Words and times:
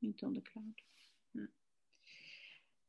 Inte 0.00 0.26
under 0.26 0.40
cloud. 0.40 0.74
Mm. 1.34 1.48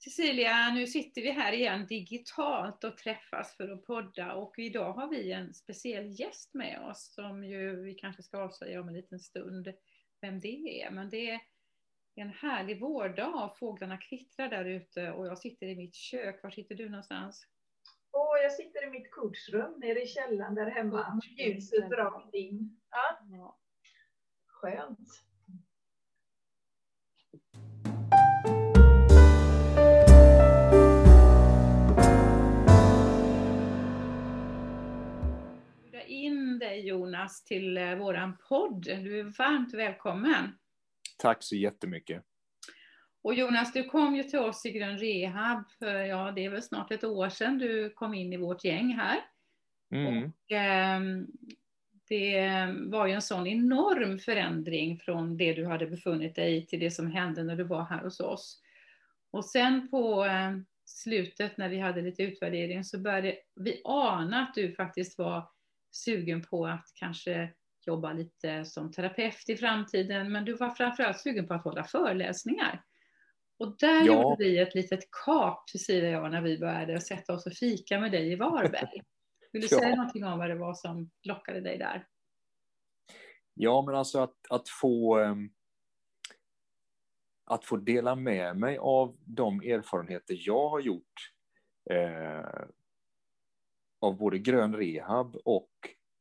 Cecilia, 0.03 0.73
nu 0.73 0.87
sitter 0.87 1.21
vi 1.21 1.31
här 1.31 1.53
igen 1.53 1.87
digitalt 1.87 2.83
och 2.83 2.97
träffas 2.97 3.57
för 3.57 3.69
att 3.69 3.85
podda 3.85 4.33
och 4.33 4.59
idag 4.59 4.93
har 4.93 5.09
vi 5.09 5.31
en 5.31 5.53
speciell 5.53 6.19
gäst 6.19 6.53
med 6.53 6.81
oss 6.89 7.13
som 7.13 7.43
ju 7.43 7.83
vi 7.83 7.93
kanske 7.93 8.23
ska 8.23 8.37
avslöja 8.37 8.81
om 8.81 8.87
en 8.87 8.93
liten 8.93 9.19
stund 9.19 9.73
vem 10.21 10.39
det 10.39 10.83
är. 10.83 10.91
Men 10.91 11.09
det 11.09 11.29
är 11.29 11.39
en 12.15 12.29
härlig 12.29 12.79
vårdag, 12.79 13.55
fåglarna 13.59 13.97
kvittrar 13.97 14.49
där 14.49 14.65
ute 14.65 15.11
och 15.11 15.27
jag 15.27 15.37
sitter 15.37 15.67
i 15.67 15.75
mitt 15.75 15.95
kök. 15.95 16.43
Var 16.43 16.51
sitter 16.51 16.75
du 16.75 16.89
någonstans? 16.89 17.47
Och 18.11 18.37
jag 18.43 18.51
sitter 18.51 18.87
i 18.87 18.89
mitt 18.89 19.11
coachrum 19.11 19.79
nere 19.79 20.01
i 20.01 20.07
källaren 20.07 20.55
där 20.55 20.71
hemma. 20.71 21.21
Ljuset 21.37 21.91
rakt 21.91 22.33
in. 22.33 22.81
Ja. 22.89 23.19
ja. 23.31 23.59
Skönt. 24.47 25.09
In 36.31 36.59
dig 36.59 36.87
Jonas 36.87 37.43
till 37.43 37.77
eh, 37.77 37.95
våran 37.95 38.37
podd. 38.49 38.81
Du 38.81 39.19
är 39.19 39.23
varmt 39.23 39.73
välkommen. 39.73 40.57
Tack 41.17 41.43
så 41.43 41.55
jättemycket. 41.55 42.23
Och 43.23 43.33
Jonas, 43.33 43.73
du 43.73 43.83
kom 43.83 44.15
ju 44.15 44.23
till 44.23 44.39
oss 44.39 44.65
i 44.65 44.71
Grön 44.71 44.97
Rehab 44.97 45.63
för, 45.79 45.95
ja, 45.95 46.31
det 46.31 46.45
är 46.45 46.49
väl 46.49 46.61
snart 46.61 46.91
ett 46.91 47.03
år 47.03 47.29
sedan 47.29 47.57
du 47.57 47.89
kom 47.89 48.13
in 48.13 48.33
i 48.33 48.37
vårt 48.37 48.63
gäng 48.63 48.93
här. 48.93 49.19
Mm. 49.93 50.23
Och, 50.23 50.51
eh, 50.51 51.01
det 52.09 52.67
var 52.85 53.07
ju 53.07 53.13
en 53.13 53.21
sån 53.21 53.47
enorm 53.47 54.19
förändring 54.19 54.99
från 54.99 55.37
det 55.37 55.53
du 55.53 55.65
hade 55.65 55.87
befunnit 55.87 56.35
dig 56.35 56.57
i 56.57 56.65
till 56.65 56.79
det 56.79 56.91
som 56.91 57.11
hände 57.11 57.43
när 57.43 57.55
du 57.55 57.63
var 57.63 57.83
här 57.83 58.03
hos 58.03 58.19
oss. 58.19 58.61
Och 59.31 59.45
sen 59.45 59.89
på 59.89 60.25
eh, 60.25 60.51
slutet 60.85 61.57
när 61.57 61.69
vi 61.69 61.79
hade 61.79 62.01
lite 62.01 62.23
utvärdering 62.23 62.83
så 62.83 62.99
började 62.99 63.35
vi 63.55 63.81
ana 63.85 64.41
att 64.41 64.53
du 64.53 64.75
faktiskt 64.75 65.17
var 65.17 65.49
sugen 65.91 66.41
på 66.41 66.67
att 66.67 66.85
kanske 66.95 67.53
jobba 67.85 68.13
lite 68.13 68.65
som 68.65 68.91
terapeut 68.91 69.49
i 69.49 69.55
framtiden, 69.55 70.31
men 70.31 70.45
du 70.45 70.53
var 70.53 70.69
framförallt 70.69 71.19
sugen 71.19 71.47
på 71.47 71.53
att 71.53 71.63
hålla 71.63 71.83
föreläsningar. 71.83 72.83
Och 73.57 73.77
där 73.77 74.05
ja. 74.05 74.23
gjorde 74.23 74.43
vi 74.43 74.57
ett 74.57 74.75
litet 74.75 75.11
kap, 75.25 75.69
Cecilia 75.69 76.19
och 76.19 76.25
jag, 76.25 76.31
när 76.31 76.41
vi 76.41 76.57
började 76.57 77.01
sätta 77.01 77.33
oss 77.33 77.45
och 77.45 77.53
fika 77.53 77.99
med 77.99 78.11
dig 78.11 78.31
i 78.31 78.35
Varberg. 78.35 79.01
Vill 79.51 79.61
du 79.61 79.67
ja. 79.71 79.79
säga 79.79 79.95
någonting 79.95 80.23
om 80.23 80.39
vad 80.39 80.49
det 80.49 80.55
var 80.55 80.73
som 80.73 81.11
lockade 81.23 81.61
dig 81.61 81.77
där? 81.77 82.07
Ja, 83.53 83.81
men 83.81 83.95
alltså 83.95 84.19
att, 84.19 84.35
att 84.49 84.69
få 84.69 85.19
ehm, 85.19 85.49
att 87.45 87.65
få 87.65 87.77
dela 87.77 88.15
med 88.15 88.57
mig 88.57 88.77
av 88.77 89.17
de 89.25 89.61
erfarenheter 89.61 90.35
jag 90.39 90.69
har 90.69 90.79
gjort 90.79 91.31
eh, 91.89 92.65
av 94.01 94.17
både 94.17 94.39
grön 94.39 94.75
rehab 94.75 95.35
och 95.45 95.71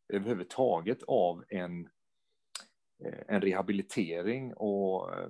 överhuvudtaget 0.09 1.03
av 1.03 1.45
en, 1.49 1.89
eh, 3.05 3.21
en 3.29 3.41
rehabilitering 3.41 4.55
och 4.55 5.19
eh, 5.19 5.29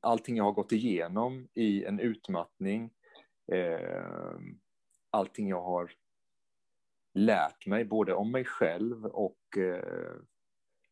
allting 0.00 0.36
jag 0.36 0.44
har 0.44 0.52
gått 0.52 0.72
igenom 0.72 1.48
i 1.54 1.84
en 1.84 2.00
utmattning, 2.00 2.90
eh, 3.52 4.38
allting 5.10 5.48
jag 5.48 5.62
har 5.62 5.92
lärt 7.14 7.66
mig 7.66 7.84
både 7.84 8.14
om 8.14 8.32
mig 8.32 8.44
själv 8.44 9.06
och 9.06 9.38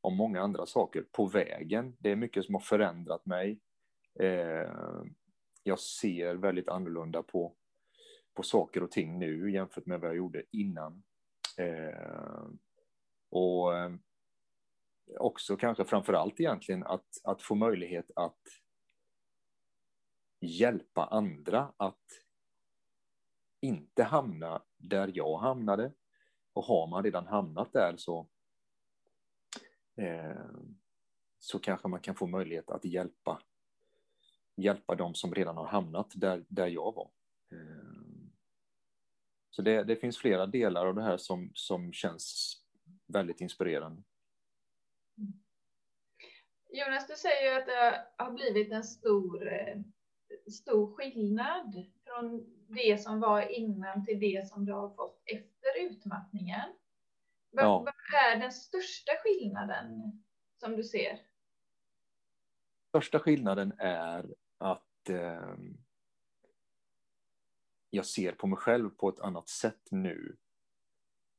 om 0.00 0.16
många 0.16 0.40
andra 0.40 0.66
saker 0.66 1.04
på 1.12 1.26
vägen. 1.26 1.96
Det 1.98 2.10
är 2.10 2.16
mycket 2.16 2.44
som 2.44 2.54
har 2.54 2.62
förändrat 2.62 3.26
mig. 3.26 3.60
Jag 5.62 5.78
ser 5.78 6.34
väldigt 6.34 6.68
annorlunda 6.68 7.22
på 7.22 7.54
på 8.34 8.42
saker 8.42 8.82
och 8.82 8.90
ting 8.90 9.18
nu 9.18 9.52
jämfört 9.52 9.86
med 9.86 10.00
vad 10.00 10.10
jag 10.10 10.16
gjorde 10.16 10.42
innan. 10.50 11.02
Eh, 11.56 12.46
och 13.30 13.76
eh, 13.78 13.92
också 15.18 15.56
kanske 15.56 15.84
framför 15.84 16.12
allt 16.12 16.40
egentligen 16.40 16.82
att, 16.82 17.20
att 17.24 17.42
få 17.42 17.54
möjlighet 17.54 18.10
att 18.16 18.40
hjälpa 20.40 21.06
andra 21.06 21.72
att 21.76 22.24
inte 23.60 24.02
hamna 24.02 24.62
där 24.76 25.10
jag 25.14 25.38
hamnade. 25.38 25.92
Och 26.52 26.64
har 26.64 26.86
man 26.86 27.02
redan 27.02 27.26
hamnat 27.26 27.72
där 27.72 27.96
så, 27.96 28.28
eh, 29.96 30.50
så 31.38 31.58
kanske 31.58 31.88
man 31.88 32.00
kan 32.00 32.14
få 32.14 32.26
möjlighet 32.26 32.70
att 32.70 32.84
hjälpa, 32.84 33.42
hjälpa 34.56 34.94
de 34.94 35.14
som 35.14 35.34
redan 35.34 35.56
har 35.56 35.66
hamnat 35.66 36.12
där, 36.14 36.44
där 36.48 36.66
jag 36.66 36.94
var. 36.94 37.10
Eh, 37.52 38.13
så 39.54 39.62
det, 39.62 39.84
det 39.84 39.96
finns 39.96 40.18
flera 40.18 40.46
delar 40.46 40.86
av 40.86 40.94
det 40.94 41.02
här 41.02 41.16
som, 41.16 41.50
som 41.54 41.92
känns 41.92 42.56
väldigt 43.06 43.40
inspirerande. 43.40 44.02
Jonas, 46.70 47.06
du 47.06 47.14
säger 47.14 47.50
ju 47.50 47.58
att 47.58 47.66
det 47.66 48.06
har 48.16 48.30
blivit 48.30 48.72
en 48.72 48.84
stor, 48.84 49.52
eh, 49.52 49.76
stor 50.52 50.94
skillnad 50.94 51.86
från 52.04 52.46
det 52.68 53.02
som 53.02 53.20
var 53.20 53.42
innan 53.42 54.06
till 54.06 54.20
det 54.20 54.48
som 54.48 54.64
du 54.64 54.72
har 54.72 54.90
fått 54.90 55.22
efter 55.26 55.80
utmattningen. 55.80 56.72
Vad, 57.50 57.64
ja. 57.64 57.78
vad 57.78 58.22
är 58.32 58.40
den 58.40 58.52
största 58.52 59.12
skillnaden 59.24 60.12
som 60.60 60.76
du 60.76 60.82
ser? 60.82 61.18
Största 62.88 63.18
skillnaden 63.18 63.72
är 63.78 64.34
att 64.58 65.08
eh, 65.08 65.56
jag 67.94 68.06
ser 68.06 68.32
på 68.32 68.46
mig 68.46 68.56
själv 68.56 68.90
på 68.90 69.08
ett 69.08 69.20
annat 69.20 69.48
sätt 69.48 69.88
nu 69.90 70.36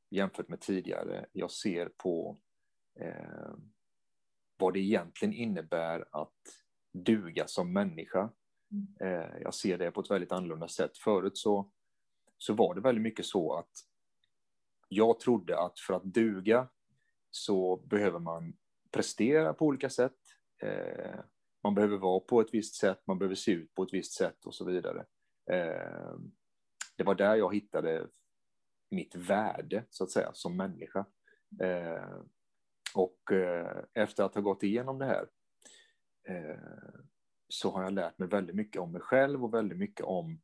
jämfört 0.09 0.49
med 0.49 0.61
tidigare. 0.61 1.25
Jag 1.31 1.51
ser 1.51 1.89
på 1.89 2.39
eh, 2.99 3.53
vad 4.57 4.73
det 4.73 4.79
egentligen 4.79 5.33
innebär 5.33 6.05
att 6.11 6.39
duga 6.91 7.47
som 7.47 7.73
människa. 7.73 8.29
Mm. 8.71 8.87
Eh, 8.99 9.37
jag 9.41 9.53
ser 9.53 9.77
det 9.77 9.91
på 9.91 10.01
ett 10.01 10.11
väldigt 10.11 10.31
annorlunda 10.31 10.67
sätt. 10.67 10.97
Förut 10.97 11.37
så, 11.37 11.71
så 12.37 12.53
var 12.53 12.75
det 12.75 12.81
väldigt 12.81 13.01
mycket 13.01 13.25
så 13.25 13.53
att 13.53 13.71
jag 14.87 15.19
trodde 15.19 15.59
att 15.59 15.79
för 15.79 15.93
att 15.93 16.03
duga 16.03 16.69
så 17.31 17.77
behöver 17.77 18.19
man 18.19 18.57
prestera 18.91 19.53
på 19.53 19.65
olika 19.65 19.89
sätt. 19.89 20.17
Eh, 20.61 21.19
man 21.63 21.75
behöver 21.75 21.97
vara 21.97 22.19
på 22.19 22.41
ett 22.41 22.53
visst 22.53 22.75
sätt, 22.75 23.01
man 23.07 23.19
behöver 23.19 23.35
se 23.35 23.51
ut 23.51 23.75
på 23.75 23.83
ett 23.83 23.93
visst 23.93 24.13
sätt 24.13 24.45
och 24.45 24.55
så 24.55 24.65
vidare. 24.65 25.05
Eh, 25.51 26.15
det 26.95 27.03
var 27.03 27.15
där 27.15 27.35
jag 27.35 27.53
hittade 27.53 28.07
mitt 28.91 29.15
värde, 29.15 29.83
så 29.89 30.03
att 30.03 30.11
säga, 30.11 30.33
som 30.33 30.57
människa. 30.57 31.05
Eh, 31.61 32.19
och 32.95 33.31
eh, 33.31 33.83
efter 33.93 34.23
att 34.23 34.35
ha 34.35 34.41
gått 34.41 34.63
igenom 34.63 34.99
det 34.99 35.05
här 35.05 35.27
eh, 36.27 36.59
så 37.47 37.71
har 37.71 37.83
jag 37.83 37.93
lärt 37.93 38.17
mig 38.17 38.27
väldigt 38.27 38.55
mycket 38.55 38.81
om 38.81 38.91
mig 38.91 39.01
själv 39.01 39.43
och 39.43 39.53
väldigt 39.53 39.77
mycket 39.77 40.05
om 40.05 40.41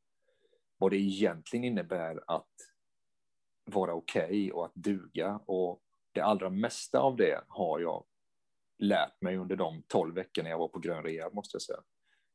vad 0.77 0.91
det 0.91 0.97
egentligen 0.97 1.65
innebär 1.65 2.23
att 2.27 2.53
vara 3.65 3.93
okej 3.93 4.23
okay 4.23 4.51
och 4.51 4.65
att 4.65 4.75
duga. 4.75 5.39
Och 5.45 5.81
det 6.11 6.21
allra 6.21 6.49
mesta 6.49 6.99
av 6.99 7.15
det 7.15 7.43
har 7.47 7.79
jag 7.79 8.05
lärt 8.77 9.21
mig 9.21 9.37
under 9.37 9.55
de 9.55 9.83
tolv 9.87 10.15
veckorna 10.15 10.49
jag 10.49 10.57
var 10.57 10.67
på 10.67 10.79
Grön 10.79 11.03
Rehab, 11.03 11.33
måste 11.33 11.55
jag 11.55 11.61
säga. 11.61 11.83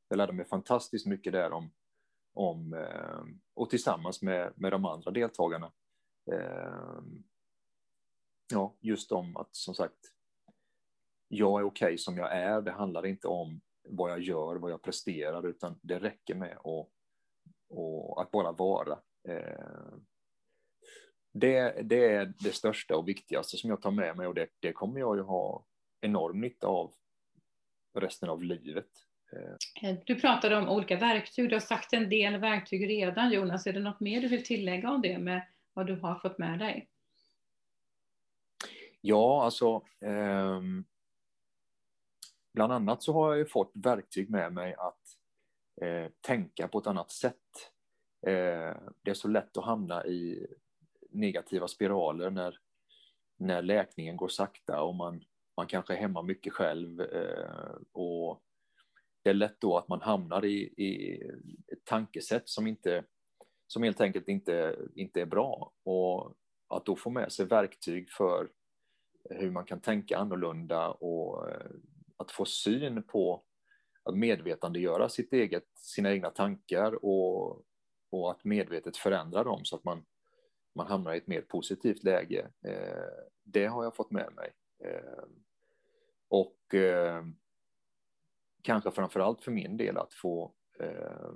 Jag 0.09 0.17
lärde 0.17 0.33
mig 0.33 0.45
fantastiskt 0.45 1.07
mycket 1.07 1.33
där 1.33 1.53
om 1.53 1.71
om, 2.37 2.75
eh, 2.75 3.25
och 3.55 3.71
tillsammans 3.71 4.23
med, 4.23 4.53
med 4.57 4.73
de 4.73 4.85
andra 4.85 5.11
deltagarna. 5.11 5.73
Eh, 6.33 7.03
ja, 8.53 8.77
just 8.81 9.13
om 9.13 9.37
att 9.37 9.57
som 9.57 9.75
sagt, 9.75 9.99
jag 11.29 11.61
är 11.61 11.65
okej 11.65 11.87
okay 11.87 11.99
som 11.99 12.17
jag 12.17 12.37
är. 12.37 12.61
Det 12.61 12.73
handlar 12.73 13.07
inte 13.07 13.29
om 13.29 13.61
vad 13.89 14.11
jag 14.11 14.21
gör, 14.21 14.57
vad 14.57 14.71
jag 14.71 14.83
presterar, 14.83 15.47
utan 15.47 15.79
det 15.83 15.99
räcker 15.99 16.35
med 16.35 16.57
att, 16.57 16.89
och 17.69 18.23
att 18.23 18.31
bara 18.31 18.53
vara. 18.53 18.99
Eh, 19.29 19.95
det, 21.33 21.83
det, 21.83 22.13
är 22.13 22.35
det 22.39 22.53
största 22.53 22.97
och 22.97 23.09
viktigaste 23.09 23.57
som 23.57 23.71
jag 23.71 23.83
tar 23.83 23.91
med 23.91 24.17
mig 24.17 24.27
och 24.27 24.35
det, 24.35 24.49
det 24.61 24.73
kommer 24.73 25.01
jag 25.01 25.17
ju 25.17 25.23
ha 25.23 25.67
enorm 26.01 26.41
nytta 26.41 26.67
av 26.67 26.95
resten 27.95 28.29
av 28.29 28.43
livet. 28.43 29.06
Eh, 29.33 29.95
du 30.07 30.21
pratade 30.21 30.57
om 30.57 30.69
olika 30.69 30.97
verktyg, 30.97 31.49
du 31.49 31.55
har 31.55 31.61
sagt 31.61 31.93
en 31.93 32.09
del 32.09 32.37
verktyg 32.37 32.89
redan 32.89 33.33
Jonas. 33.33 33.67
Är 33.67 33.73
det 33.73 33.81
något 33.81 34.01
mer 34.01 34.21
du 34.21 34.29
vill 34.29 34.45
tillägga 34.45 34.91
om 34.91 35.03
det 35.03 35.19
med 35.19 35.47
vad 35.75 35.87
du 35.87 35.95
har 35.95 36.15
fått 36.15 36.39
med 36.39 36.59
dig? 36.59 36.89
Ja, 39.01 39.45
alltså 39.45 39.83
eh, 40.01 40.61
bland 42.53 42.73
annat 42.73 43.03
så 43.03 43.13
har 43.13 43.31
jag 43.31 43.39
ju 43.39 43.47
fått 43.47 43.73
verktyg 43.75 44.31
med 44.31 44.53
mig 44.53 44.75
att 44.75 45.03
eh, 45.81 46.11
tänka 46.21 46.69
på 46.69 46.79
ett 46.79 46.87
annat 46.87 47.11
sätt. 47.11 47.73
Eh, 48.27 48.77
det 49.03 49.11
är 49.11 49.15
så 49.15 49.29
lätt 49.29 49.57
att 49.57 49.65
hamna 49.65 50.07
i 50.07 50.47
negativa 51.11 51.69
spiraler 51.69 52.31
när, 52.31 52.59
när 53.37 53.63
läkningen 53.63 54.17
går 54.17 54.29
sakta 54.29 54.83
och 54.83 54.95
man, 54.95 55.25
man 55.57 55.67
kanske 55.67 55.95
är 55.95 55.99
hemma 55.99 56.23
mycket 56.23 56.53
själv 56.53 57.01
eh, 57.01 57.77
och 57.93 58.43
det 59.27 59.31
är 59.31 59.35
lätt 59.35 59.61
då 59.61 59.79
att 59.79 59.89
man 59.89 60.01
hamnar 60.01 60.45
i, 60.45 60.57
i 60.63 61.23
ett 61.73 61.85
tankesätt 61.85 62.49
som, 62.49 62.67
inte, 62.67 63.05
som 63.67 63.83
helt 63.83 64.01
enkelt 64.01 64.29
inte, 64.29 64.77
inte 64.95 65.21
är 65.21 65.27
bra. 65.27 65.73
Och 65.85 66.37
att 66.69 66.87
då 66.87 66.97
få 66.97 67.11
med 67.11 67.33
sig 67.33 67.47
verktyg 67.47 68.11
för 68.11 68.49
hur 69.31 69.51
man 69.51 69.65
kan 69.65 69.81
tänka 69.81 70.19
annorlunda 70.19 70.91
och 70.91 71.51
eh, 71.51 71.71
att 72.17 72.31
få 72.31 72.45
syn 72.45 73.03
på 73.03 73.45
att 74.03 74.17
medvetandegöra 74.17 75.09
sitt 75.09 75.33
eget, 75.33 75.67
sina 75.79 76.13
egna 76.13 76.31
tankar 76.31 77.05
och, 77.05 77.63
och 78.11 78.31
att 78.31 78.45
medvetet 78.45 78.97
förändra 78.97 79.45
dem 79.45 79.65
så 79.65 79.77
att 79.77 79.85
man, 79.85 80.05
man 80.75 80.87
hamnar 80.87 81.15
i 81.15 81.19
ett 81.19 81.27
mer 81.27 81.43
positivt 81.43 82.05
läge. 82.05 82.51
Eh, 82.67 83.25
det 83.45 83.67
har 83.67 83.85
jag 83.85 83.97
fått 83.97 84.11
med 84.11 84.33
mig. 84.35 84.53
Eh, 84.85 85.25
och 86.29 86.75
eh, 86.75 87.25
kanske 88.67 88.91
framför 88.91 89.21
allt 89.21 89.43
för 89.43 89.53
min 89.53 89.77
del 89.77 89.97
att 89.97 90.15
få 90.15 90.55
eh, 90.81 91.31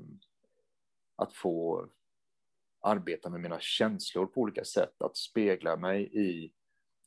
att 1.17 1.33
få 1.33 1.87
arbeta 2.81 3.31
med 3.31 3.41
mina 3.41 3.61
känslor 3.61 4.27
på 4.27 4.41
olika 4.41 4.65
sätt, 4.65 5.03
att 5.03 5.17
spegla 5.17 5.77
mig 5.77 6.11
i 6.13 6.53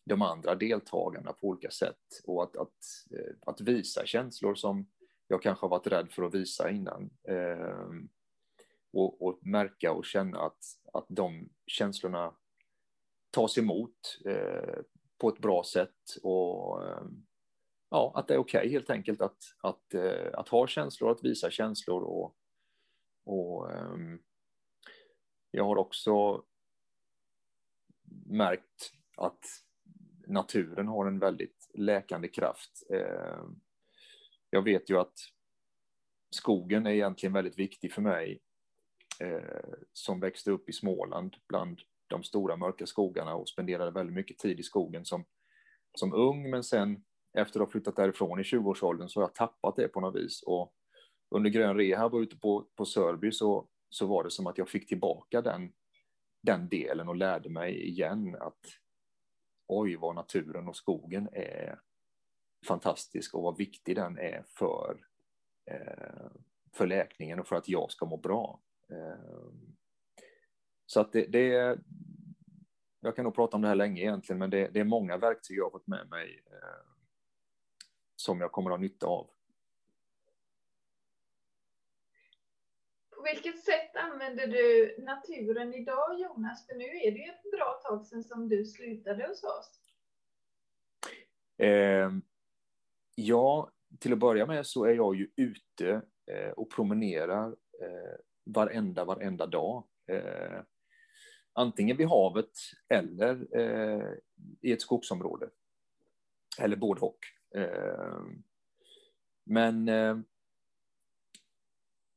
de 0.06 0.22
andra 0.22 0.56
deltagarna 0.56 1.34
på 1.34 1.48
olika 1.48 1.72
sätt 1.72 2.22
och 2.24 2.44
att, 2.44 2.58
att, 2.58 2.78
eh, 3.12 3.36
att 3.46 3.62
visa 3.62 4.06
känslor 4.06 4.56
som 4.56 4.88
jag 5.28 5.42
kanske 5.42 5.64
har 5.64 5.70
varit 5.70 5.88
rädd 5.88 6.12
för 6.12 6.24
att 6.24 6.36
visa 6.36 6.70
innan. 6.70 7.10
Eh, 7.24 7.90
och, 8.94 9.22
och, 9.22 9.40
märka 9.42 9.92
och 9.92 10.06
känna 10.06 10.40
att, 10.40 10.64
att 10.94 11.06
de 11.08 11.50
känslorna 11.68 12.34
tas 13.32 13.58
emot 13.58 14.20
eh, 14.26 14.80
på 15.18 15.30
ett 15.30 15.40
bra 15.40 15.64
sätt 15.64 16.18
och 16.24 16.86
eh, 16.86 17.04
ja, 17.94 18.12
att 18.16 18.28
det 18.28 18.34
är 18.34 18.38
okej 18.38 18.60
okay, 18.60 18.72
helt 18.72 18.90
enkelt 18.90 19.22
att, 19.22 19.56
att, 19.62 19.94
eh, 19.94 20.30
att 20.34 20.50
ha 20.50 20.68
känslor, 20.68 21.12
att 21.12 21.24
visa 21.24 21.52
känslor 21.52 22.04
och, 22.04 22.36
och 23.24 23.72
ehm, 23.72 24.20
jag 25.52 25.66
har 25.66 25.76
också 25.76 26.44
märkt 28.26 28.92
att 29.18 29.46
naturen 30.28 30.88
har 30.88 31.06
en 31.08 31.20
väldigt 31.20 31.70
läkande 31.74 32.28
kraft. 32.28 32.84
Eh, 32.90 33.44
jag 34.50 34.62
vet 34.62 34.90
ju 34.90 35.00
att 35.00 35.18
skogen 36.30 36.88
är 36.88 36.92
egentligen 36.92 37.34
väldigt 37.34 37.60
viktig 37.60 37.94
för 37.94 38.02
mig 38.02 38.42
eh, 39.20 39.74
som 39.92 40.20
växte 40.20 40.52
upp 40.52 40.70
i 40.70 40.74
Småland 40.74 41.36
bland 41.48 41.82
de 42.08 42.24
stora 42.24 42.58
mörka 42.58 42.86
skogarna 42.86 43.36
och 43.36 43.50
spenderade 43.50 43.92
väldigt 43.92 44.16
mycket 44.16 44.38
tid 44.38 44.60
i 44.60 44.64
skogen 44.64 45.06
som, 45.06 45.26
som 45.96 46.14
ung, 46.14 46.50
men 46.50 46.64
sen 46.64 47.04
efter 47.34 47.60
att 47.60 47.68
ha 47.68 47.72
flyttat 47.72 47.96
därifrån 47.96 48.40
i 48.40 48.44
20-årsåldern 48.44 49.10
så 49.10 49.20
har 49.20 49.24
jag 49.24 49.36
tappat 49.36 49.76
det 49.76 49.88
på 49.88 50.02
något 50.02 50.16
vis. 50.16 50.44
Och 50.44 50.74
under 51.30 51.50
grön 51.50 51.78
rehab 51.78 52.14
och 52.14 52.20
ute 52.20 52.38
på, 52.38 52.68
på 52.76 52.86
Sörby 52.86 53.32
så, 53.32 53.68
så 53.90 54.06
var 54.06 54.24
det 54.24 54.32
som 54.32 54.48
att 54.48 54.58
jag 54.58 54.70
fick 54.70 54.88
tillbaka 54.88 55.42
den, 55.42 55.74
den 56.42 56.70
delen 56.70 57.10
och 57.10 57.16
lärde 57.16 57.50
mig 57.50 57.88
igen 57.88 58.36
att 58.40 58.60
oj, 59.68 59.96
vad 59.96 60.16
naturen 60.16 60.68
och 60.68 60.76
skogen 60.76 61.30
är 61.32 61.80
fantastisk 62.68 63.36
och 63.36 63.44
vad 63.44 63.58
viktig 63.58 63.96
den 63.96 64.18
är 64.18 64.44
för, 64.48 65.08
eh, 65.66 66.32
för 66.74 66.88
läkningen 66.88 67.40
och 67.40 67.48
för 67.48 67.56
att 67.56 67.70
jag 67.70 67.92
ska 67.92 68.06
må 68.06 68.18
bra. 68.18 68.62
Eh, 68.90 69.54
så 70.86 71.00
att 71.00 71.12
det, 71.12 71.26
det, 71.26 71.56
är, 71.56 71.80
jag 73.00 73.16
kan 73.16 73.24
nog 73.24 73.36
prata 73.36 73.56
om 73.56 73.62
det 73.62 73.68
här 73.68 73.76
länge 73.76 74.02
egentligen, 74.02 74.40
men 74.40 74.50
det, 74.50 74.68
det 74.68 74.80
är 74.80 74.84
många 74.84 75.18
verktyg 75.18 75.58
jag 75.58 75.64
har 75.64 75.72
fått 75.72 75.88
med 75.88 76.10
mig 76.10 76.44
eh, 76.52 76.93
som 78.24 78.42
jag 78.42 78.52
kommer 78.52 78.70
att 78.70 78.78
ha 78.78 78.82
nytta 78.82 79.08
av. 79.08 79.30
På 83.10 83.22
vilket 83.24 83.64
sätt 83.64 83.96
använder 83.96 84.48
du 84.48 84.96
naturen 85.00 85.74
idag 85.74 86.20
Jonas? 86.20 86.68
För 86.68 86.76
nu 86.76 86.84
är 86.84 87.12
det 87.12 87.18
ju 87.18 87.30
ett 87.30 87.52
bra 87.52 87.80
tag 87.84 88.06
sedan 88.06 88.24
som 88.24 88.50
du 88.50 88.66
slutade 88.66 89.28
hos 89.28 89.44
oss. 89.44 89.80
Eh, 91.58 92.12
ja, 93.16 93.72
till 94.00 94.14
att 94.14 94.20
börja 94.20 94.46
med 94.46 94.66
så 94.66 94.86
är 94.86 94.94
jag 94.94 95.16
ju 95.16 95.32
ute 95.36 96.02
eh, 96.26 96.50
och 96.50 96.72
promenerar 96.72 97.48
eh, 97.82 98.16
varenda, 98.44 99.06
varenda 99.06 99.46
dag. 99.46 99.84
Eh, 100.08 100.62
antingen 101.54 101.98
vid 101.98 102.08
havet 102.08 102.52
eller 102.90 103.58
eh, 103.58 104.14
i 104.62 104.72
ett 104.72 104.82
skogsområde. 104.82 105.50
Eller 106.60 106.76
både 106.76 107.02
och. 107.02 107.20
Ehm, 107.54 108.44
men 109.44 109.90
ehm, 109.90 110.26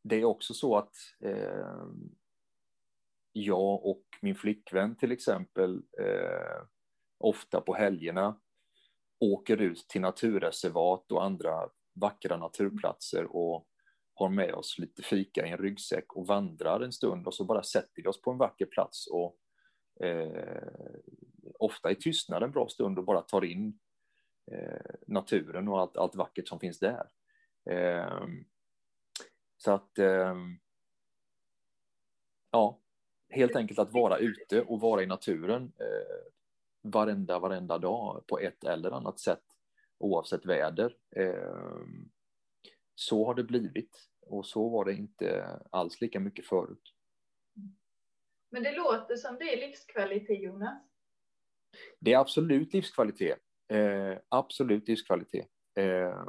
det 0.02 0.16
är 0.16 0.24
också 0.24 0.54
så 0.54 0.76
att 0.76 0.94
ehm, 1.20 2.16
jag 3.32 3.86
och 3.86 4.04
min 4.20 4.34
flickvän 4.34 4.96
till 4.96 5.12
exempel 5.12 5.82
eh, 5.98 6.62
ofta 7.18 7.60
på 7.60 7.74
helgerna 7.74 8.40
åker 9.20 9.56
ut 9.56 9.88
till 9.88 10.00
naturreservat 10.00 11.12
och 11.12 11.24
andra 11.24 11.68
vackra 11.92 12.36
naturplatser 12.36 13.36
och 13.36 13.68
har 14.14 14.28
med 14.28 14.54
oss 14.54 14.78
lite 14.78 15.02
fika 15.02 15.46
i 15.46 15.50
en 15.50 15.58
ryggsäck 15.58 16.12
och 16.12 16.26
vandrar 16.26 16.80
en 16.80 16.92
stund 16.92 17.26
och 17.26 17.34
så 17.34 17.44
bara 17.44 17.62
sätter 17.62 18.02
vi 18.02 18.08
oss 18.08 18.22
på 18.22 18.30
en 18.30 18.38
vacker 18.38 18.66
plats 18.66 19.06
och 19.06 19.38
eh, 20.06 20.68
ofta 21.58 21.90
i 21.90 21.94
tystnad 21.94 22.42
en 22.42 22.50
bra 22.50 22.68
stund 22.68 22.98
och 22.98 23.04
bara 23.04 23.22
tar 23.22 23.44
in 23.44 23.78
naturen 25.06 25.68
och 25.68 25.80
allt, 25.80 25.96
allt 25.96 26.14
vackert 26.14 26.48
som 26.48 26.60
finns 26.60 26.78
där. 26.78 27.08
Eh, 27.70 28.26
så 29.56 29.72
att, 29.72 29.98
eh, 29.98 30.36
ja, 32.50 32.80
helt 33.28 33.56
enkelt 33.56 33.78
att 33.78 33.92
vara 33.92 34.18
ute 34.18 34.62
och 34.62 34.80
vara 34.80 35.02
i 35.02 35.06
naturen 35.06 35.72
eh, 35.78 36.32
varenda, 36.82 37.38
varenda 37.38 37.78
dag 37.78 38.24
på 38.26 38.38
ett 38.38 38.64
eller 38.64 38.90
annat 38.90 39.20
sätt, 39.20 39.44
oavsett 39.98 40.46
väder. 40.46 40.96
Ehm, 41.16 42.10
så 42.94 43.26
har 43.26 43.34
det 43.34 43.44
blivit 43.44 44.08
och 44.20 44.46
så 44.46 44.68
var 44.68 44.84
det 44.84 44.92
inte 44.92 45.60
alls 45.70 46.00
lika 46.00 46.20
mycket 46.20 46.46
förut. 46.46 46.94
Men 48.50 48.62
det 48.62 48.72
låter 48.72 49.16
som 49.16 49.36
det 49.38 49.44
är 49.44 49.68
livskvalitet, 49.68 50.42
Jonas. 50.42 50.82
Det 51.98 52.12
är 52.12 52.18
absolut 52.18 52.72
livskvalitet. 52.72 53.45
Eh, 53.68 54.18
absolut 54.28 54.88
livskvalitet. 54.88 55.48
Eh, 55.74 56.22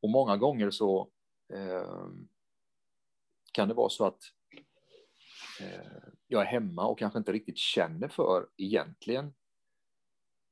och 0.00 0.10
många 0.10 0.36
gånger 0.36 0.70
så 0.70 1.10
eh, 1.52 2.08
kan 3.52 3.68
det 3.68 3.74
vara 3.74 3.88
så 3.88 4.06
att 4.06 4.22
eh, 5.60 6.02
jag 6.26 6.42
är 6.42 6.46
hemma 6.46 6.86
och 6.86 6.98
kanske 6.98 7.18
inte 7.18 7.32
riktigt 7.32 7.58
känner 7.58 8.08
för 8.08 8.48
egentligen 8.56 9.34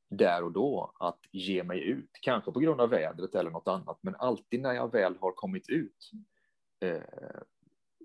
där 0.08 0.44
och 0.44 0.52
då 0.52 0.92
att 0.98 1.20
ge 1.32 1.62
mig 1.62 1.82
ut, 1.82 2.10
kanske 2.20 2.52
på 2.52 2.60
grund 2.60 2.80
av 2.80 2.90
vädret 2.90 3.34
eller 3.34 3.50
något 3.50 3.68
annat, 3.68 3.98
men 4.00 4.14
alltid 4.16 4.60
när 4.60 4.72
jag 4.72 4.92
väl 4.92 5.16
har 5.20 5.32
kommit 5.32 5.68
ut 5.68 6.10
eh, 6.80 7.02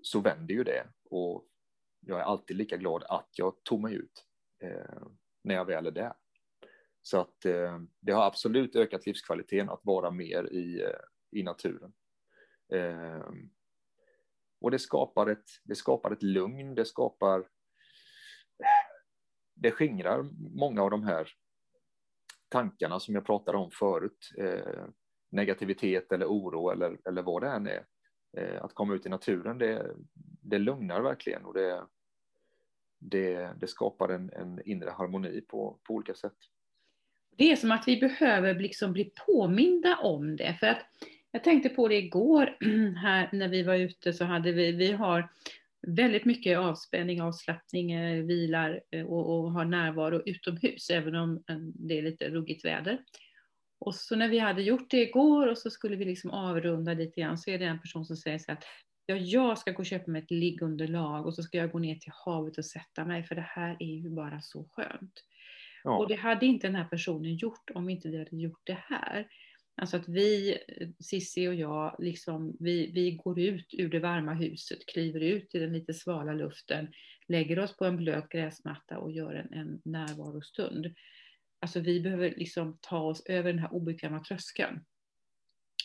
så 0.02 0.20
vänder 0.20 0.54
ju 0.54 0.64
det 0.64 0.86
och 1.10 1.46
jag 2.00 2.18
är 2.18 2.24
alltid 2.24 2.56
lika 2.56 2.76
glad 2.76 3.04
att 3.08 3.28
jag 3.32 3.64
tog 3.64 3.80
mig 3.80 3.94
ut 3.94 4.26
eh, 4.62 5.02
när 5.42 5.54
jag 5.54 5.64
väl 5.64 5.86
är 5.86 5.90
där. 5.90 6.12
Så 7.02 7.20
att 7.20 7.44
eh, 7.44 7.80
det 8.00 8.12
har 8.12 8.26
absolut 8.26 8.76
ökat 8.76 9.06
livskvaliteten 9.06 9.70
att 9.70 9.80
vara 9.84 10.10
mer 10.10 10.52
i, 10.52 10.82
eh, 10.82 11.00
i 11.30 11.42
naturen. 11.42 11.92
Eh, 12.72 13.30
och 14.60 14.70
det 14.70 14.78
skapar, 14.78 15.26
ett, 15.26 15.50
det 15.64 15.74
skapar 15.74 16.10
ett 16.10 16.22
lugn, 16.22 16.74
det 16.74 16.84
skapar... 16.84 17.48
Det 19.54 19.70
skingrar 19.70 20.28
många 20.54 20.82
av 20.82 20.90
de 20.90 21.02
här 21.02 21.28
tankarna 22.48 23.00
som 23.00 23.14
jag 23.14 23.26
pratade 23.26 23.58
om 23.58 23.70
förut. 23.70 24.30
Eh, 24.38 24.84
negativitet 25.32 26.12
eller 26.12 26.26
oro 26.26 26.70
eller, 26.70 26.98
eller 27.04 27.22
vad 27.22 27.42
det 27.42 27.48
än 27.48 27.66
är. 27.66 27.86
Eh, 28.36 28.64
att 28.64 28.74
komma 28.74 28.94
ut 28.94 29.06
i 29.06 29.08
naturen, 29.08 29.58
det, 29.58 29.96
det 30.42 30.58
lugnar 30.58 31.00
verkligen 31.00 31.44
och 31.44 31.54
det, 31.54 31.86
det, 32.98 33.54
det 33.60 33.66
skapar 33.66 34.08
en, 34.08 34.30
en 34.32 34.62
inre 34.64 34.90
harmoni 34.90 35.40
på, 35.40 35.78
på 35.82 35.94
olika 35.94 36.14
sätt. 36.14 36.36
Det 37.36 37.52
är 37.52 37.56
som 37.56 37.72
att 37.72 37.88
vi 37.88 37.96
behöver 37.96 38.54
liksom 38.54 38.92
bli 38.92 39.12
påminda 39.26 39.96
om 39.96 40.36
det. 40.36 40.56
För 40.60 40.66
att 40.66 40.86
jag 41.32 41.44
tänkte 41.44 41.68
på 41.68 41.88
det 41.88 41.96
igår 41.96 42.56
här 42.96 43.28
när 43.32 43.48
vi 43.48 43.62
var 43.62 43.74
ute 43.74 44.12
så 44.12 44.24
hade 44.24 44.52
vi, 44.52 44.72
vi 44.72 44.92
har 44.92 45.28
väldigt 45.86 46.24
mycket 46.24 46.58
avspänning, 46.58 47.22
avslappning, 47.22 47.92
eh, 47.92 48.24
vilar 48.24 48.80
eh, 48.90 49.06
och, 49.06 49.38
och 49.38 49.52
har 49.52 49.64
närvaro 49.64 50.22
utomhus 50.26 50.90
även 50.90 51.14
om 51.14 51.44
eh, 51.48 51.56
det 51.58 51.98
är 51.98 52.02
lite 52.02 52.30
ruggigt 52.30 52.64
väder. 52.64 52.98
Och 53.78 53.94
så 53.94 54.16
när 54.16 54.28
vi 54.28 54.38
hade 54.38 54.62
gjort 54.62 54.90
det 54.90 55.02
igår 55.02 55.46
och 55.46 55.58
så 55.58 55.70
skulle 55.70 55.96
vi 55.96 56.04
liksom 56.04 56.30
avrunda 56.30 56.94
lite 56.94 57.20
grann 57.20 57.38
så 57.38 57.50
är 57.50 57.58
det 57.58 57.64
en 57.64 57.80
person 57.80 58.04
som 58.04 58.16
säger 58.16 58.38
så 58.38 58.52
att 58.52 58.64
ja, 59.06 59.16
jag 59.16 59.58
ska 59.58 59.72
gå 59.72 59.78
och 59.78 59.86
köpa 59.86 60.10
mig 60.10 60.22
ett 60.22 60.30
liggunderlag 60.30 61.26
och 61.26 61.34
så 61.34 61.42
ska 61.42 61.58
jag 61.58 61.72
gå 61.72 61.78
ner 61.78 61.94
till 61.94 62.12
havet 62.24 62.58
och 62.58 62.64
sätta 62.64 63.04
mig 63.04 63.24
för 63.24 63.34
det 63.34 63.46
här 63.48 63.76
är 63.80 63.94
ju 64.02 64.10
bara 64.10 64.40
så 64.40 64.68
skönt. 64.72 65.24
Ja. 65.84 65.98
Och 65.98 66.08
det 66.08 66.14
hade 66.14 66.46
inte 66.46 66.66
den 66.66 66.76
här 66.76 66.84
personen 66.84 67.36
gjort 67.36 67.70
om 67.74 67.88
inte 67.88 68.08
vi 68.08 68.18
hade 68.18 68.36
gjort 68.36 68.60
det 68.64 68.78
här. 68.88 69.28
Alltså 69.76 69.96
att 69.96 70.08
vi, 70.08 70.58
eh, 70.68 70.88
Sissi 71.00 71.48
och 71.48 71.54
jag, 71.54 71.96
liksom, 71.98 72.56
vi, 72.60 72.90
vi 72.94 73.10
går 73.10 73.40
ut 73.40 73.66
ur 73.72 73.88
det 73.88 73.98
varma 73.98 74.34
huset, 74.34 74.86
kliver 74.86 75.20
ut 75.20 75.54
i 75.54 75.58
den 75.58 75.72
lite 75.72 75.94
svala 75.94 76.32
luften, 76.32 76.92
lägger 77.28 77.58
oss 77.58 77.76
på 77.76 77.84
en 77.84 77.96
blöt 77.96 78.28
gräsmatta 78.28 78.98
och 78.98 79.12
gör 79.12 79.34
en, 79.34 79.52
en 79.52 79.80
närvarostund. 79.84 80.94
Alltså 81.60 81.80
vi 81.80 82.00
behöver 82.00 82.34
liksom 82.36 82.78
ta 82.80 83.00
oss 83.00 83.26
över 83.26 83.52
den 83.52 83.58
här 83.58 83.74
obekväma 83.74 84.24
tröskeln. 84.24 84.84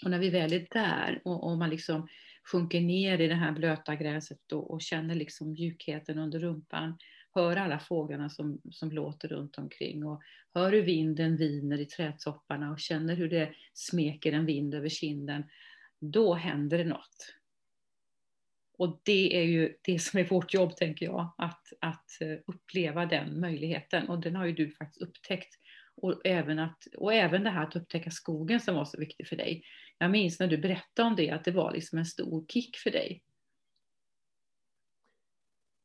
Och 0.04 0.12
när 0.12 0.20
vi 0.20 0.30
väl 0.30 0.54
är 0.54 0.68
där 0.72 1.22
och, 1.26 1.52
och 1.52 1.58
man 1.58 1.70
liksom 1.70 2.08
sjunker 2.52 2.82
ner 2.82 3.22
i 3.22 3.28
det 3.28 3.36
här 3.36 3.52
blöta 3.52 3.96
gräset 3.96 4.52
och, 4.52 4.72
och 4.72 4.82
känner 4.82 5.16
liksom 5.16 5.52
mjukheten 5.52 6.18
under 6.18 6.40
rumpan, 6.40 6.98
hör 7.36 7.56
alla 7.56 7.80
fåglarna 7.80 8.30
som, 8.30 8.62
som 8.72 8.92
låter 8.92 9.28
runt 9.28 9.58
omkring 9.58 10.06
och 10.06 10.22
hör 10.54 10.72
hur 10.72 10.82
vinden 10.82 11.38
viner 11.38 11.80
i 11.80 11.86
trädtopparna 11.86 12.72
och 12.72 12.80
känner 12.80 13.16
hur 13.16 13.30
det 13.30 13.54
smeker 13.74 14.34
en 14.34 14.46
vind 14.46 14.74
över 14.74 14.90
kinden, 14.90 15.44
då 16.00 16.34
händer 16.34 16.78
det 16.78 16.84
något. 16.84 17.34
Och 18.78 19.02
det 19.04 19.38
är 19.38 19.44
ju 19.44 19.74
det 19.82 20.00
som 20.00 20.20
är 20.20 20.24
vårt 20.24 20.54
jobb, 20.54 20.76
tänker 20.76 21.06
jag, 21.06 21.34
att, 21.38 21.74
att 21.82 22.22
eh, 22.22 22.38
uppleva 22.48 23.06
den 23.06 23.40
möjligheten. 23.40 24.10
Och 24.10 24.20
den 24.20 24.36
har 24.36 24.46
ju 24.46 24.54
du 24.54 24.72
faktiskt 24.72 25.02
upptäckt. 25.02 25.56
Och 25.96 26.22
även, 26.26 26.60
att, 26.60 26.88
och 26.98 27.14
även 27.14 27.44
det 27.44 27.50
här 27.50 27.64
att 27.64 27.76
upptäcka 27.76 28.12
skogen 28.12 28.60
som 28.60 28.76
var 28.76 28.86
så 28.86 29.00
viktig 29.00 29.28
för 29.28 29.36
dig. 29.36 29.64
Jag 29.98 30.12
minns 30.12 30.40
när 30.40 30.48
du 30.48 30.58
berättade 30.58 31.08
om 31.08 31.16
det, 31.16 31.32
att 31.32 31.44
det 31.44 31.52
var 31.52 31.74
liksom 31.74 32.00
en 32.00 32.06
stor 32.06 32.46
kick 32.48 32.78
för 32.78 32.92
dig. 32.92 33.24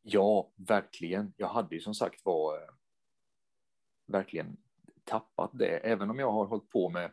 Ja, 0.03 0.53
verkligen. 0.57 1.35
Jag 1.37 1.49
hade 1.49 1.75
ju 1.75 1.81
som 1.81 1.95
sagt 1.95 2.25
var 2.25 2.55
eh, 2.57 2.69
verkligen 4.07 4.57
tappat 5.05 5.51
det, 5.55 5.79
även 5.79 6.11
om 6.11 6.19
jag 6.19 6.33
har 6.33 6.47
hållit 6.47 6.69
på 6.69 6.89
med 6.89 7.13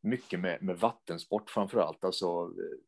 mycket 0.00 0.40
med, 0.40 0.62
med 0.62 0.78
vattensport 0.78 1.50
framför 1.50 1.78
allt, 1.78 2.04
alltså 2.04 2.26
eh, 2.26 2.78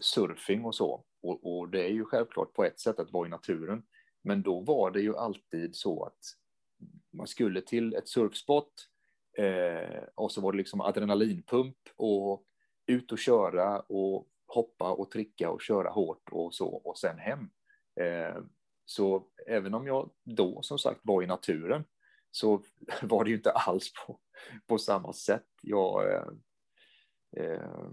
surfing 0.00 0.64
och 0.64 0.74
så. 0.74 1.04
Och, 1.22 1.58
och, 1.58 1.68
det 1.68 1.84
är 1.84 1.90
ju 1.90 2.04
självklart 2.04 2.52
på 2.52 2.64
ett 2.64 2.80
sätt 2.80 2.98
att 2.98 3.12
vara 3.12 3.26
i 3.26 3.30
naturen, 3.30 3.82
men 4.22 4.42
då 4.42 4.60
var 4.60 4.90
det 4.90 5.00
ju 5.00 5.16
alltid 5.16 5.76
så 5.76 6.04
att 6.04 6.18
man 7.10 7.26
skulle 7.26 7.60
till 7.60 7.94
ett 7.94 8.08
surfspot 8.08 8.72
eh, 9.38 10.02
och 10.14 10.32
så 10.32 10.40
var 10.40 10.52
det 10.52 10.58
liksom 10.58 10.80
adrenalinpump 10.80 11.76
och 11.96 12.44
ut 12.86 13.12
och 13.12 13.18
köra 13.18 13.80
och 13.80 14.28
hoppa 14.46 14.92
och 14.92 15.10
tricka 15.10 15.50
och 15.50 15.62
köra 15.62 15.90
hårt 15.90 16.28
och 16.30 16.54
så 16.54 16.68
och 16.68 16.98
sen 16.98 17.18
hem. 17.18 17.50
Eh, 18.00 18.42
så 18.84 19.26
även 19.46 19.74
om 19.74 19.86
jag 19.86 20.10
då 20.24 20.62
som 20.62 20.78
sagt 20.78 21.00
var 21.02 21.22
i 21.22 21.26
naturen 21.26 21.84
så 22.30 22.62
var 23.02 23.24
det 23.24 23.30
ju 23.30 23.36
inte 23.36 23.50
alls 23.50 23.92
på, 23.92 24.18
på 24.66 24.78
samma 24.78 25.12
sätt. 25.12 25.46
Jag, 25.62 26.12
eh, 26.12 26.28
eh, 27.36 27.90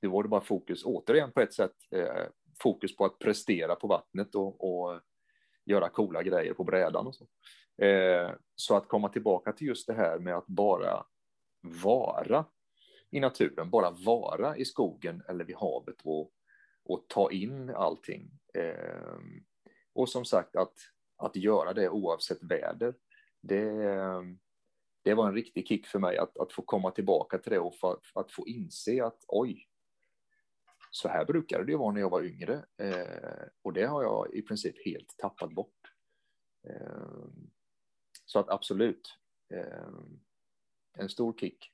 det 0.00 0.08
var 0.08 0.22
det 0.22 0.28
bara 0.28 0.40
fokus, 0.40 0.84
återigen 0.84 1.32
på 1.32 1.40
ett 1.40 1.54
sätt, 1.54 1.74
eh, 1.90 2.26
fokus 2.62 2.96
på 2.96 3.04
att 3.04 3.18
prestera 3.18 3.74
på 3.74 3.86
vattnet 3.86 4.34
och, 4.34 4.64
och 4.64 5.00
göra 5.64 5.88
coola 5.88 6.22
grejer 6.22 6.54
på 6.54 6.64
brädan 6.64 7.06
och 7.06 7.14
så. 7.14 7.26
Eh, 7.84 8.30
så 8.54 8.76
att 8.76 8.88
komma 8.88 9.08
tillbaka 9.08 9.52
till 9.52 9.66
just 9.66 9.86
det 9.86 9.94
här 9.94 10.18
med 10.18 10.36
att 10.36 10.46
bara 10.46 11.06
vara 11.82 12.44
i 13.10 13.20
naturen, 13.20 13.70
bara 13.70 13.90
vara 13.90 14.56
i 14.56 14.64
skogen 14.64 15.22
eller 15.28 15.44
vid 15.44 15.56
havet 15.56 15.96
och, 16.04 16.32
och 16.84 17.04
ta 17.08 17.30
in 17.30 17.70
allting. 17.70 18.30
Eh, 18.56 19.18
och 19.92 20.08
som 20.08 20.24
sagt 20.24 20.56
att, 20.56 20.74
att 21.16 21.36
göra 21.36 21.72
det 21.72 21.88
oavsett 21.88 22.42
väder, 22.42 22.94
det, 23.40 23.72
det 25.02 25.14
var 25.14 25.28
en 25.28 25.34
riktig 25.34 25.68
kick 25.68 25.86
för 25.86 25.98
mig 25.98 26.18
att, 26.18 26.38
att 26.38 26.52
få 26.52 26.62
komma 26.62 26.90
tillbaka 26.90 27.38
till 27.38 27.52
det 27.52 27.58
och 27.58 27.74
för, 27.74 28.00
att 28.14 28.32
få 28.32 28.48
inse 28.48 29.04
att 29.04 29.24
oj, 29.28 29.68
så 30.90 31.08
här 31.08 31.24
brukade 31.24 31.64
det 31.64 31.72
ju 31.72 31.78
vara 31.78 31.92
när 31.92 32.00
jag 32.00 32.10
var 32.10 32.22
yngre 32.22 32.64
eh, 32.76 33.48
och 33.62 33.72
det 33.72 33.86
har 33.86 34.02
jag 34.02 34.34
i 34.34 34.42
princip 34.42 34.84
helt 34.84 35.14
tappat 35.18 35.52
bort. 35.52 35.92
Eh, 36.68 37.26
så 38.24 38.38
att 38.38 38.48
absolut, 38.48 39.18
eh, 39.54 39.88
en 40.98 41.08
stor 41.08 41.32
kick. 41.32 41.72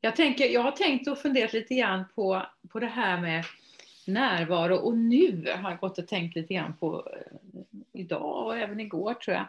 Jag, 0.00 0.16
tänker, 0.16 0.44
jag 0.44 0.60
har 0.60 0.72
tänkt 0.72 1.08
och 1.08 1.18
funderat 1.18 1.52
lite 1.52 1.74
grann 1.74 2.04
på, 2.14 2.42
på 2.68 2.80
det 2.80 2.86
här 2.86 3.20
med 3.20 3.44
närvaro. 4.06 4.76
Och 4.76 4.96
nu 4.96 5.52
har 5.62 5.70
jag 5.70 5.80
gått 5.80 5.98
och 5.98 6.08
tänkt 6.08 6.36
lite 6.36 6.54
grann 6.54 6.76
på 6.76 7.08
eh, 7.12 7.60
idag 7.92 8.46
och 8.46 8.56
även 8.56 8.80
igår 8.80 9.14
tror 9.14 9.36
jag. 9.36 9.46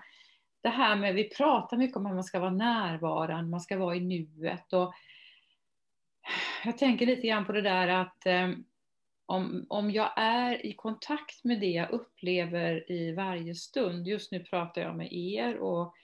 Det 0.61 0.69
här 0.69 0.95
med, 0.95 1.15
vi 1.15 1.23
pratar 1.23 1.77
mycket 1.77 1.97
om 1.97 2.05
att 2.05 2.13
man 2.13 2.23
ska 2.23 2.39
vara 2.39 2.51
närvarande, 2.51 3.49
man 3.49 3.61
ska 3.61 3.77
vara 3.77 3.95
i 3.95 3.99
nuet. 3.99 4.73
Och 4.73 4.93
jag 6.65 6.77
tänker 6.77 7.05
lite 7.05 7.27
grann 7.27 7.45
på 7.45 7.51
det 7.51 7.61
där 7.61 7.87
att 7.87 8.25
eh, 8.25 8.49
om, 9.25 9.65
om 9.69 9.91
jag 9.91 10.11
är 10.15 10.65
i 10.65 10.73
kontakt 10.73 11.43
med 11.43 11.59
det 11.59 11.71
jag 11.71 11.91
upplever 11.91 12.91
i 12.91 13.11
varje 13.11 13.55
stund, 13.55 14.07
just 14.07 14.31
nu 14.31 14.39
pratar 14.39 14.81
jag 14.81 14.95
med 14.95 15.13
er 15.13 15.57
och 15.57 15.95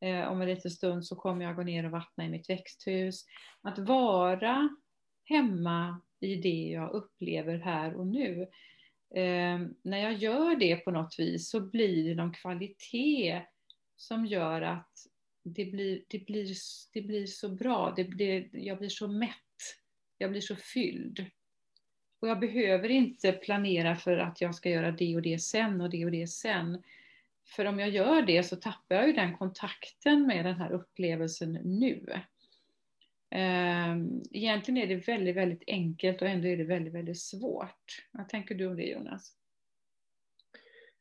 eh, 0.00 0.28
om 0.28 0.40
en 0.40 0.48
liten 0.48 0.70
stund 0.70 1.06
så 1.06 1.16
kommer 1.16 1.44
jag 1.44 1.56
gå 1.56 1.62
ner 1.62 1.84
och 1.84 1.90
vattna 1.90 2.24
i 2.24 2.28
mitt 2.28 2.50
växthus. 2.50 3.24
Att 3.62 3.78
vara 3.78 4.68
hemma 5.24 6.00
i 6.20 6.36
det 6.36 6.68
jag 6.72 6.90
upplever 6.90 7.58
här 7.58 7.94
och 7.94 8.06
nu. 8.06 8.42
Eh, 9.14 9.60
när 9.82 9.98
jag 9.98 10.12
gör 10.12 10.56
det 10.56 10.76
på 10.76 10.90
något 10.90 11.18
vis 11.18 11.50
så 11.50 11.60
blir 11.60 12.08
det 12.08 12.14
någon 12.14 12.34
kvalitet 12.34 13.42
som 13.96 14.26
gör 14.26 14.62
att 14.62 14.92
det 15.42 15.64
blir, 15.64 16.02
det 16.08 16.18
blir, 16.18 16.54
det 16.92 17.02
blir 17.02 17.26
så 17.26 17.48
bra, 17.48 17.92
det, 17.96 18.02
det, 18.02 18.48
jag 18.52 18.78
blir 18.78 18.88
så 18.88 19.08
mätt, 19.08 19.32
jag 20.18 20.30
blir 20.30 20.40
så 20.40 20.56
fylld. 20.56 21.26
Och 22.20 22.28
jag 22.28 22.40
behöver 22.40 22.88
inte 22.88 23.32
planera 23.32 23.96
för 23.96 24.18
att 24.18 24.40
jag 24.40 24.54
ska 24.54 24.70
göra 24.70 24.90
det 24.90 25.16
och 25.16 25.22
det 25.22 25.38
sen 25.38 25.80
och 25.80 25.90
det 25.90 26.04
och 26.04 26.10
det 26.10 26.26
sen. 26.26 26.82
För 27.48 27.64
om 27.64 27.78
jag 27.78 27.90
gör 27.90 28.22
det 28.22 28.42
så 28.42 28.56
tappar 28.56 28.96
jag 28.96 29.06
ju 29.06 29.12
den 29.12 29.36
kontakten 29.36 30.26
med 30.26 30.44
den 30.44 30.54
här 30.54 30.72
upplevelsen 30.72 31.52
nu. 31.52 32.20
Ehm, 33.30 34.22
egentligen 34.30 34.78
är 34.78 34.86
det 34.86 35.08
väldigt, 35.08 35.36
väldigt 35.36 35.62
enkelt 35.66 36.22
och 36.22 36.28
ändå 36.28 36.48
är 36.48 36.56
det 36.56 36.64
väldigt, 36.64 36.94
väldigt 36.94 37.20
svårt. 37.20 38.06
Vad 38.12 38.28
tänker 38.28 38.54
du 38.54 38.66
om 38.66 38.76
det 38.76 38.82
Jonas? 38.82 39.36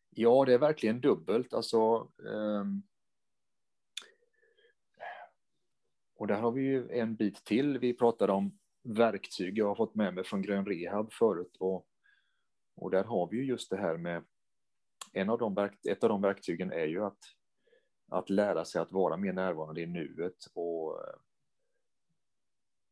Ja, 0.10 0.46
det 0.46 0.54
är 0.54 0.58
verkligen 0.58 1.02
dubbelt. 1.02 1.54
Alltså, 1.54 2.12
um... 2.18 2.84
och 6.16 6.28
där 6.28 6.42
har 6.42 6.52
vi 6.52 6.62
ju 6.62 6.90
en 6.92 7.16
bit 7.16 7.46
till. 7.46 7.78
Vi 7.78 7.94
pratade 7.94 8.34
om 8.34 8.60
verktyg 8.84 9.58
jag 9.58 9.68
har 9.68 9.76
fått 9.76 9.96
med 9.96 10.14
mig 10.14 10.24
från 10.24 10.42
Grön 10.42 10.66
Rehab 10.66 11.14
förut. 11.14 11.58
Och, 11.60 11.88
och 12.76 12.92
där 12.92 13.04
har 13.04 13.28
vi 13.28 13.38
ju 13.38 13.46
just 13.46 13.70
det 13.70 13.78
här 13.78 13.98
med 13.98 14.24
en 15.18 15.30
av 15.30 15.38
de 15.38 15.70
ett 15.90 16.04
av 16.04 16.10
de 16.10 16.22
verktygen 16.22 16.72
är 16.72 16.86
ju 16.86 17.04
att, 17.04 17.20
att 18.10 18.30
lära 18.30 18.66
sig 18.66 18.82
att 18.82 18.92
vara 18.92 19.18
mer 19.18 19.34
närvarande 19.34 19.82
i 19.82 19.86
nuet 19.86 20.48
och 20.54 21.00
eh, 21.00 21.16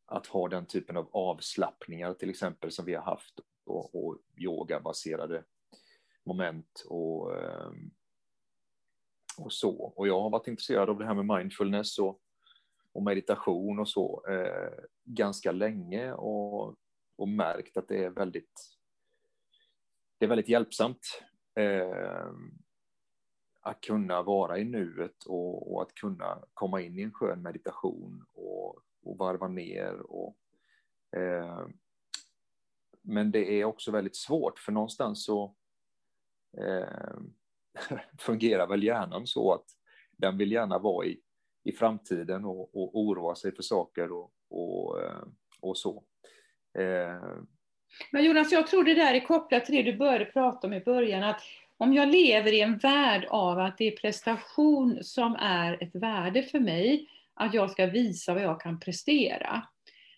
att 0.06 0.26
ha 0.26 0.48
den 0.48 0.66
typen 0.66 0.96
av 0.96 1.08
avslappningar 1.12 2.14
till 2.14 2.30
exempel 2.30 2.70
som 2.70 2.84
vi 2.84 2.94
har 2.94 3.02
haft 3.02 3.40
och, 3.64 3.94
och 3.94 4.18
yogabaserade 4.36 5.44
moment 6.24 6.84
och, 6.88 7.36
eh, 7.36 7.70
och 9.38 9.52
så. 9.52 9.92
Och 9.96 10.08
jag 10.08 10.20
har 10.20 10.30
varit 10.30 10.48
intresserad 10.48 10.90
av 10.90 10.98
det 10.98 11.06
här 11.06 11.14
med 11.14 11.38
mindfulness 11.38 11.98
och, 11.98 12.20
och 12.92 13.02
meditation 13.02 13.78
och 13.78 13.88
så 13.88 14.24
eh, 14.28 14.84
ganska 15.04 15.52
länge 15.52 16.12
och, 16.12 16.74
och 17.16 17.28
märkt 17.28 17.76
att 17.76 17.88
det 17.88 18.04
är 18.04 18.10
väldigt 18.10 18.76
det 20.18 20.24
är 20.24 20.28
väldigt 20.28 20.48
hjälpsamt 20.48 21.22
eh, 21.56 22.30
att 23.60 23.80
kunna 23.80 24.22
vara 24.22 24.58
i 24.58 24.64
nuet 24.64 25.24
och, 25.24 25.72
och, 25.72 25.82
att 25.82 25.94
kunna 25.94 26.38
komma 26.54 26.80
in 26.80 26.98
i 26.98 27.02
en 27.02 27.12
skön 27.12 27.42
meditation 27.42 28.24
och, 28.32 28.78
och 29.02 29.18
varva 29.18 29.48
ner. 29.48 30.00
Och, 30.00 30.36
eh, 31.16 31.66
men 33.02 33.30
det 33.30 33.60
är 33.60 33.64
också 33.64 33.90
väldigt 33.90 34.16
svårt, 34.16 34.58
för 34.58 34.72
någonstans 34.72 35.24
så 35.24 35.54
eh, 36.58 37.18
fungerar 38.18 38.66
väl 38.66 38.82
hjärnan 38.82 39.26
så 39.26 39.52
att 39.52 39.64
den 40.16 40.38
vill 40.38 40.52
gärna 40.52 40.78
vara 40.78 41.06
i, 41.06 41.20
i 41.62 41.72
framtiden 41.72 42.44
och, 42.44 42.76
och 42.76 43.00
oroa 43.00 43.34
sig 43.34 43.54
för 43.54 43.62
saker 43.62 44.12
och, 44.12 44.32
och, 44.48 45.02
ehm, 45.04 45.34
och 45.60 45.78
så. 45.78 46.04
Eh, 46.78 47.38
men 48.10 48.24
Jonas, 48.24 48.52
jag 48.52 48.66
tror 48.66 48.84
det 48.84 48.94
där 48.94 49.14
är 49.14 49.20
kopplat 49.20 49.64
till 49.64 49.74
det 49.74 49.82
du 49.82 49.96
började 49.96 50.24
prata 50.24 50.66
om 50.66 50.72
i 50.72 50.80
början, 50.80 51.22
att 51.22 51.42
om 51.76 51.94
jag 51.94 52.08
lever 52.08 52.52
i 52.52 52.60
en 52.60 52.78
värld 52.78 53.26
av 53.28 53.58
att 53.58 53.78
det 53.78 53.84
är 53.84 53.96
prestation 53.96 54.98
som 55.02 55.36
är 55.40 55.82
ett 55.82 55.94
värde 55.94 56.42
för 56.42 56.60
mig, 56.60 57.08
att 57.34 57.54
jag 57.54 57.70
ska 57.70 57.86
visa 57.86 58.34
vad 58.34 58.42
jag 58.42 58.60
kan 58.60 58.80
prestera, 58.80 59.62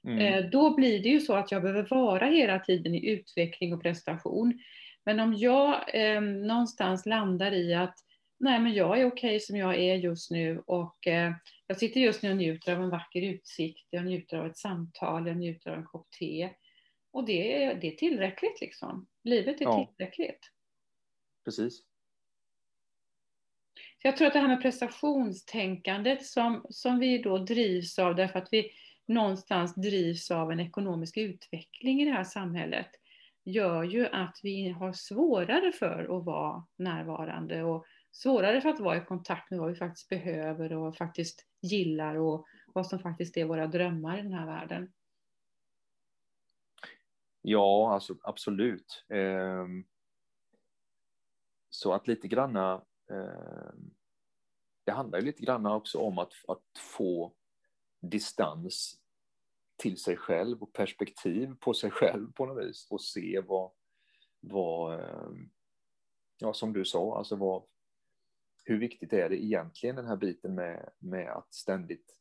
mm. 0.04 0.18
Eh, 0.18 0.50
då 0.50 0.74
blir 0.74 1.02
det 1.02 1.08
ju 1.08 1.20
så 1.20 1.34
att 1.34 1.52
jag 1.52 1.62
behöver 1.62 1.86
vara 1.90 2.26
hela 2.26 2.58
tiden 2.58 2.94
i 2.94 3.10
utveckling 3.10 3.74
och 3.74 3.82
prestation. 3.82 4.60
Men 5.04 5.20
om 5.20 5.34
jag 5.34 5.94
eh, 5.94 6.20
någonstans 6.20 7.06
landar 7.06 7.52
i 7.52 7.74
att 7.74 7.94
nej 8.40 8.60
men 8.60 8.74
jag 8.74 9.00
är 9.00 9.04
okej 9.04 9.40
som 9.40 9.56
jag 9.56 9.78
är 9.78 9.94
just 9.94 10.30
nu 10.30 10.62
och 10.66 11.06
eh, 11.06 11.32
jag 11.66 11.78
sitter 11.78 12.00
just 12.00 12.22
nu 12.22 12.30
och 12.30 12.36
njuter 12.36 12.72
av 12.76 12.82
en 12.82 12.90
vacker 12.90 13.22
utsikt, 13.22 13.86
jag 13.90 14.04
njuter 14.04 14.38
av 14.38 14.46
ett 14.46 14.56
samtal, 14.56 15.26
jag 15.26 15.36
njuter 15.36 15.70
av 15.70 15.78
en 15.78 15.84
kopp 15.84 16.10
te. 16.10 16.50
Och 17.10 17.24
det 17.24 17.64
är, 17.64 17.74
det 17.74 17.92
är 17.92 17.96
tillräckligt 17.96 18.60
liksom. 18.60 19.06
Livet 19.24 19.60
är 19.60 19.64
ja. 19.64 19.94
tillräckligt. 19.96 20.50
Precis. 21.44 21.84
Så 24.02 24.08
jag 24.08 24.16
tror 24.16 24.26
att 24.26 24.32
det 24.32 24.38
här 24.38 24.48
med 24.48 24.62
prestationstänkandet 24.62 26.26
som, 26.26 26.66
som 26.70 26.98
vi 26.98 27.18
då 27.18 27.38
drivs 27.38 27.98
av 27.98 28.14
därför 28.14 28.38
att 28.38 28.48
vi 28.50 28.70
någonstans 29.06 29.74
drivs 29.74 30.30
av 30.30 30.52
en 30.52 30.60
ekonomisk 30.60 31.16
utveckling 31.16 32.02
i 32.02 32.04
det 32.04 32.10
här 32.10 32.24
samhället 32.24 32.90
gör 33.44 33.84
ju 33.84 34.06
att 34.06 34.40
vi 34.42 34.68
har 34.68 34.92
svårare 34.92 35.72
för 35.72 36.18
att 36.18 36.24
vara 36.24 36.66
närvarande 36.76 37.62
och 37.62 37.86
svårare 38.12 38.60
för 38.60 38.68
att 38.68 38.80
vara 38.80 38.96
i 38.96 39.04
kontakt 39.04 39.50
med 39.50 39.60
vad 39.60 39.70
vi 39.70 39.76
faktiskt 39.76 40.08
behöver 40.08 40.72
och 40.72 40.96
faktiskt 40.96 41.46
gillar 41.62 42.14
och 42.14 42.46
vad 42.74 42.86
som 42.86 42.98
faktiskt 42.98 43.36
är 43.36 43.44
våra 43.44 43.66
drömmar 43.66 44.18
i 44.18 44.22
den 44.22 44.32
här 44.32 44.46
världen. 44.46 44.92
Ja, 47.42 47.94
alltså 47.94 48.16
absolut. 48.22 49.04
Ehm, 49.08 49.84
så 51.70 51.92
att 51.92 52.08
lite 52.08 52.28
granna, 52.28 52.84
ehm, 53.10 53.90
det 54.84 54.92
handlar 54.92 55.18
ju 55.18 55.24
lite 55.24 55.42
granna 55.42 55.74
också 55.74 55.98
om 55.98 56.18
att, 56.18 56.32
att 56.48 56.78
få 56.78 57.32
distans 58.00 59.00
till 59.76 59.96
sig 59.96 60.16
själv 60.16 60.62
och 60.62 60.72
perspektiv 60.72 61.54
på 61.60 61.74
sig 61.74 61.90
själv 61.90 62.32
på 62.32 62.46
något 62.46 62.64
vis 62.64 62.86
och 62.90 63.00
se 63.00 63.40
vad, 63.40 63.70
vad 64.40 65.00
ehm, 65.00 65.50
ja 66.38 66.52
som 66.52 66.72
du 66.72 66.84
sa, 66.84 67.18
alltså 67.18 67.36
vad, 67.36 67.62
hur 68.64 68.78
viktigt 68.78 69.12
är 69.12 69.28
det 69.28 69.44
egentligen 69.44 69.96
den 69.96 70.06
här 70.06 70.16
biten 70.16 70.54
med, 70.54 70.90
med 70.98 71.30
att 71.30 71.54
ständigt 71.54 72.16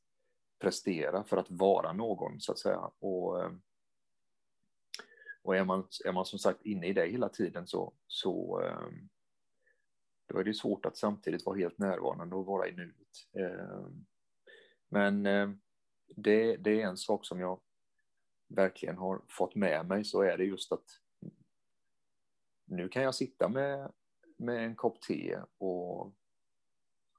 prestera 0.60 1.24
för 1.24 1.38
att 1.38 1.52
vara 1.52 1.94
någon 1.94 2.40
så 2.40 2.52
att 2.52 2.60
säga. 2.60 2.92
Och, 3.00 3.46
och 5.48 5.56
är, 5.56 5.66
man, 5.66 5.88
är 6.06 6.12
man 6.12 6.26
som 6.26 6.40
sagt 6.40 6.66
inne 6.66 6.88
i 6.88 6.94
det 6.94 7.08
hela 7.08 7.30
tiden 7.30 7.68
så, 7.68 7.94
så 8.08 8.62
ehm, 8.62 9.10
då 10.26 10.40
är 10.40 10.44
det 10.44 10.54
svårt 10.54 10.86
att 10.86 10.98
samtidigt 10.98 11.46
vara 11.46 11.58
helt 11.58 11.78
närvarande 11.78 12.36
och 12.36 12.46
vara 12.46 12.68
i 12.68 12.72
nuet. 12.72 13.28
Ehm, 13.34 14.06
men 14.90 15.26
ehm, 15.26 15.60
det, 16.08 16.58
det 16.58 16.82
är 16.82 16.88
en 16.88 16.98
sak 16.98 17.26
som 17.26 17.40
jag 17.40 17.60
verkligen 18.48 18.98
har 18.98 19.22
fått 19.28 19.56
med 19.56 19.88
mig 19.88 20.06
så 20.06 20.22
är 20.22 20.38
det 20.38 20.44
just 20.44 20.72
att 20.72 21.00
nu 22.66 22.90
kan 22.90 23.04
jag 23.04 23.16
sitta 23.16 23.50
med, 23.50 23.92
med 24.38 24.66
en 24.66 24.76
kopp 24.76 25.02
te 25.02 25.40
och, 25.58 26.14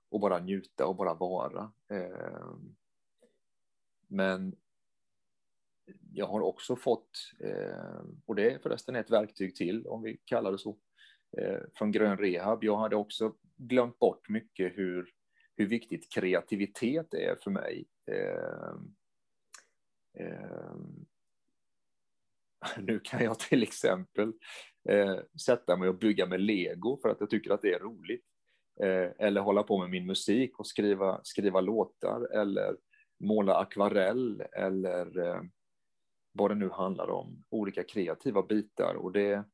och 0.08 0.20
bara 0.20 0.38
njuta 0.38 0.86
och 0.86 0.96
bara 0.96 1.14
vara. 1.14 1.72
Men 4.06 4.56
jag 6.18 6.26
har 6.26 6.40
också 6.40 6.76
fått, 6.76 7.10
eh, 7.40 8.02
och 8.26 8.34
det 8.34 8.50
är 8.50 8.58
förresten 8.58 8.96
ett 8.96 9.10
verktyg 9.10 9.56
till 9.56 9.86
om 9.86 10.02
vi 10.02 10.20
kallar 10.24 10.52
det 10.52 10.58
så, 10.58 10.76
eh, 11.38 11.60
från 11.74 11.92
Grön 11.92 12.18
Rehab. 12.18 12.64
Jag 12.64 12.76
hade 12.76 12.96
också 12.96 13.34
glömt 13.56 13.98
bort 13.98 14.28
mycket 14.28 14.78
hur, 14.78 15.10
hur 15.56 15.66
viktigt 15.66 16.12
kreativitet 16.12 17.14
är 17.14 17.36
för 17.42 17.50
mig. 17.50 17.86
Ehm, 18.10 18.94
ehm, 20.18 21.06
nu 22.86 23.00
kan 23.00 23.24
jag 23.24 23.38
till 23.38 23.62
exempel 23.62 24.32
eh, 24.88 25.18
sätta 25.46 25.76
mig 25.76 25.88
och 25.88 25.98
bygga 25.98 26.26
med 26.26 26.40
lego 26.40 26.98
för 27.02 27.08
att 27.08 27.20
jag 27.20 27.30
tycker 27.30 27.50
att 27.50 27.62
det 27.62 27.74
är 27.74 27.80
roligt. 27.80 28.24
Eller 29.18 29.40
hålla 29.40 29.62
på 29.62 29.78
med 29.78 29.90
min 29.90 30.06
musik 30.06 30.58
och 30.58 30.66
skriva, 30.66 31.20
skriva 31.22 31.60
låtar 31.60 32.38
eller 32.40 32.76
måla 33.20 33.54
akvarell 33.54 34.42
eller 34.52 35.18
eh, 35.18 35.42
vad 36.38 36.50
det 36.50 36.54
nu 36.54 36.70
handlar 36.70 37.10
om, 37.10 37.44
olika 37.48 37.84
kreativa 37.84 38.42
bitar. 38.42 38.94
Och 38.94 39.12
det, 39.12 39.44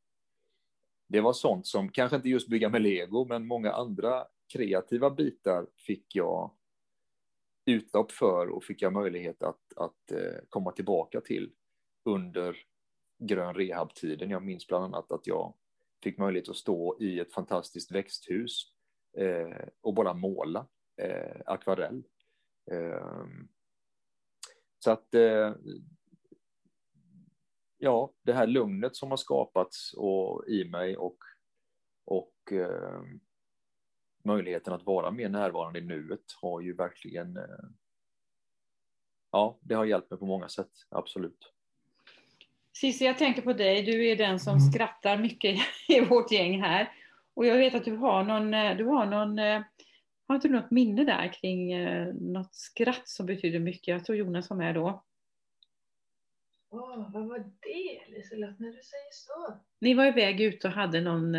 det 1.08 1.20
var 1.20 1.32
sånt 1.32 1.66
som, 1.66 1.88
kanske 1.88 2.16
inte 2.16 2.28
just 2.28 2.48
bygga 2.48 2.68
med 2.68 2.82
lego, 2.82 3.24
men 3.24 3.46
många 3.46 3.72
andra 3.72 4.26
kreativa 4.52 5.10
bitar 5.10 5.66
fick 5.76 6.14
jag 6.14 6.50
utlopp 7.66 8.12
för 8.12 8.48
och 8.48 8.64
fick 8.64 8.82
jag 8.82 8.92
möjlighet 8.92 9.42
att, 9.42 9.72
att 9.76 10.12
eh, 10.12 10.42
komma 10.48 10.72
tillbaka 10.72 11.20
till 11.20 11.50
under 12.04 12.56
grön 13.18 13.54
rehab-tiden. 13.54 14.30
Jag 14.30 14.42
minns 14.42 14.66
bland 14.66 14.84
annat 14.84 15.12
att 15.12 15.26
jag 15.26 15.54
fick 16.02 16.18
möjlighet 16.18 16.48
att 16.48 16.56
stå 16.56 16.96
i 17.00 17.20
ett 17.20 17.32
fantastiskt 17.32 17.92
växthus 17.92 18.72
eh, 19.16 19.68
och 19.80 19.94
bara 19.94 20.14
måla 20.14 20.66
eh, 20.96 21.40
akvarell. 21.46 22.02
Eh, 22.70 23.26
så 24.78 24.90
att 24.90 25.14
eh, 25.14 25.52
ja, 27.78 28.12
det 28.22 28.32
här 28.32 28.46
lugnet 28.46 28.96
som 28.96 29.10
har 29.10 29.16
skapats 29.16 29.94
och, 29.96 30.48
i 30.48 30.64
mig 30.64 30.96
och, 30.96 31.18
och 32.04 32.52
eh, 32.52 33.02
möjligheten 34.24 34.72
att 34.72 34.86
vara 34.86 35.10
mer 35.10 35.28
närvarande 35.28 35.78
i 35.78 35.82
nuet 35.82 36.24
har 36.40 36.60
ju 36.60 36.74
verkligen 36.74 37.36
eh, 37.36 37.68
ja, 39.32 39.58
det 39.60 39.74
har 39.74 39.84
hjälpt 39.84 40.10
mig 40.10 40.18
på 40.18 40.26
många 40.26 40.48
sätt, 40.48 40.70
absolut. 40.88 41.54
Cissi, 42.76 43.04
jag 43.04 43.18
tänker 43.18 43.42
på 43.42 43.52
dig. 43.52 43.82
Du 43.82 44.08
är 44.08 44.16
den 44.16 44.40
som 44.40 44.56
mm. 44.56 44.60
skrattar 44.60 45.18
mycket 45.18 45.58
i 45.88 46.00
vårt 46.00 46.32
gäng 46.32 46.62
här. 46.62 46.92
Och 47.34 47.46
jag 47.46 47.56
vet 47.56 47.74
att 47.74 47.84
du 47.84 47.96
har 47.96 48.24
någon, 48.24 48.54
eh, 48.54 48.76
du 48.76 48.84
har 48.84 49.06
någon, 49.06 49.38
eh, 49.38 49.62
har 50.26 50.34
inte 50.34 50.48
du 50.48 50.54
något 50.54 50.70
minne 50.70 51.04
där 51.04 51.32
kring 51.32 51.72
eh, 51.72 52.14
något 52.14 52.54
skratt 52.54 53.08
som 53.08 53.26
betyder 53.26 53.58
mycket? 53.58 53.88
Jag 53.88 54.04
tror 54.04 54.18
Jonas 54.18 54.50
var 54.50 54.56
med 54.56 54.74
då. 54.74 55.04
Åh, 56.74 57.10
vad 57.12 57.26
var 57.28 57.38
det 57.38 58.02
Liselott, 58.08 58.58
när 58.58 58.72
du 58.72 58.82
säger 58.82 59.12
så? 59.12 59.60
Ni 59.80 59.94
var 59.94 60.06
iväg 60.06 60.40
ut 60.40 60.64
och 60.64 60.70
hade 60.70 61.00
någon 61.00 61.32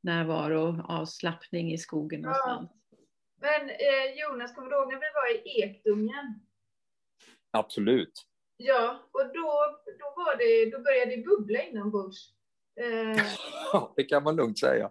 närvaro, 0.00 0.82
avslappning 0.88 1.72
i 1.72 1.78
skogen 1.78 2.20
någonstans. 2.20 2.70
Ja. 2.72 2.98
Men 3.40 3.70
eh, 3.70 4.20
Jonas, 4.20 4.54
kommer 4.54 4.70
du 4.70 4.76
ihåg 4.76 4.92
när 4.92 5.00
vi 5.00 5.10
var 5.14 5.30
i 5.34 5.62
Ekdungen? 5.62 6.40
Absolut. 7.50 8.26
Ja, 8.56 9.08
och 9.12 9.26
då, 9.34 9.48
då, 9.98 10.06
var 10.16 10.36
det, 10.36 10.70
då 10.70 10.78
började 10.82 11.16
det 11.16 11.22
bubbla 11.22 11.62
inombords. 11.62 12.18
Eh, 12.80 13.24
ja, 13.72 13.92
det 13.96 14.04
kan 14.04 14.22
man 14.22 14.36
lugnt 14.36 14.58
säga. 14.58 14.86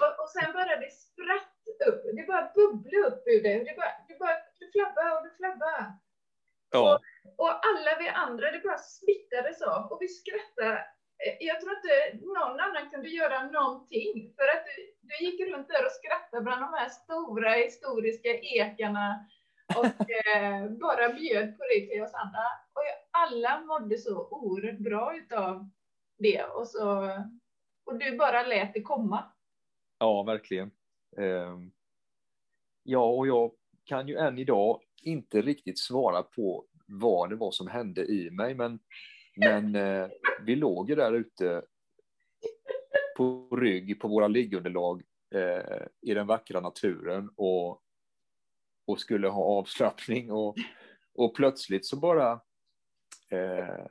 Och, 0.00 0.22
och 0.22 0.30
sen 0.30 0.52
började 0.52 0.80
det 0.86 0.92
spratt 0.92 1.88
upp. 1.88 2.02
Det 2.16 2.26
bara 2.26 2.52
bubblade 2.54 3.06
upp 3.06 3.22
ur 3.26 3.42
det. 3.42 3.58
Det 3.58 3.76
bara, 3.76 3.92
det 4.08 4.18
bara 4.18 4.36
det 4.58 4.72
flabbade 4.72 5.16
och 5.16 5.24
det 5.26 5.34
flabbade. 5.36 5.92
Ja. 6.76 6.94
Och, 6.94 7.00
och 7.42 7.52
alla 7.68 7.90
vi 8.00 8.08
andra, 8.08 8.50
det 8.50 8.60
bara 8.68 8.78
smittades 8.78 9.62
av. 9.62 9.92
Och 9.92 9.98
vi 10.00 10.08
skrattade. 10.08 10.78
Eh, 11.24 11.36
jag 11.40 11.60
tror 11.60 11.72
inte 11.76 12.26
någon 12.26 12.60
annan 12.60 12.90
kunde 12.90 13.08
göra 13.08 13.38
någonting. 13.42 14.34
För 14.36 14.46
att 14.54 14.64
du, 14.66 14.74
du 15.08 15.24
gick 15.24 15.40
runt 15.48 15.68
där 15.68 15.84
och 15.86 15.92
skrattade 15.92 16.42
bland 16.42 16.60
de 16.62 16.72
här 16.78 16.88
stora 16.88 17.52
historiska 17.52 18.32
ekarna 18.40 19.26
och 19.78 20.10
eh, 20.26 20.70
bara 20.70 21.12
bjöd 21.12 21.58
på 21.58 21.64
det 21.64 21.86
till 21.86 22.02
oss 22.02 22.14
andra. 22.14 22.46
Och 22.72 22.82
alla 23.10 23.60
mådde 23.60 23.98
så 23.98 24.28
oerhört 24.30 24.78
bra 24.78 25.16
utav 25.16 25.70
det 26.18 26.44
och, 26.44 26.68
så, 26.68 27.08
och 27.84 27.98
du 27.98 28.16
bara 28.16 28.42
lät 28.42 28.74
det 28.74 28.82
komma. 28.82 29.24
Ja, 29.98 30.22
verkligen. 30.22 30.70
Eh, 31.18 31.58
ja, 32.82 33.04
och 33.04 33.26
jag 33.26 33.52
kan 33.84 34.08
ju 34.08 34.16
än 34.16 34.38
idag 34.38 34.80
inte 35.02 35.42
riktigt 35.42 35.78
svara 35.78 36.22
på 36.22 36.64
vad 36.86 37.30
det 37.30 37.36
var 37.36 37.50
som 37.50 37.68
hände 37.68 38.04
i 38.04 38.30
mig, 38.30 38.54
men, 38.54 38.78
men 39.36 39.74
eh, 39.74 40.08
vi 40.46 40.56
låg 40.56 40.90
ju 40.90 40.96
där 40.96 41.12
ute 41.12 41.62
på 43.16 43.48
rygg 43.56 44.00
på 44.00 44.08
våra 44.08 44.28
liggunderlag 44.28 45.02
eh, 45.34 45.86
i 46.02 46.14
den 46.14 46.26
vackra 46.26 46.60
naturen 46.60 47.30
och 47.36 47.82
och 48.86 49.00
skulle 49.00 49.28
ha 49.28 49.44
avslappning 49.44 50.32
och, 50.32 50.56
och 51.14 51.36
plötsligt 51.36 51.86
så 51.86 51.96
bara 51.96 52.40
eh, 53.30 53.86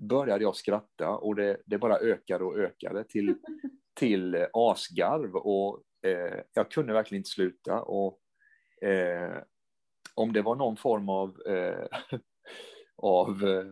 började 0.00 0.44
jag 0.44 0.56
skratta 0.56 1.10
och 1.10 1.34
det, 1.34 1.62
det 1.66 1.78
bara 1.78 1.98
ökade 1.98 2.44
och 2.44 2.58
ökade 2.58 3.04
till, 3.04 3.34
till 3.94 4.46
asgarv 4.52 5.36
och 5.36 5.82
eh, 6.02 6.40
jag 6.52 6.70
kunde 6.70 6.92
verkligen 6.92 7.20
inte 7.20 7.30
sluta 7.30 7.82
och 7.82 8.20
eh, 8.82 9.36
om 10.18 10.32
det 10.32 10.42
var 10.42 10.54
någon 10.54 10.76
form 10.76 11.08
av, 11.08 11.42
eh, 11.46 11.86
av 12.96 13.44
eh, 13.44 13.66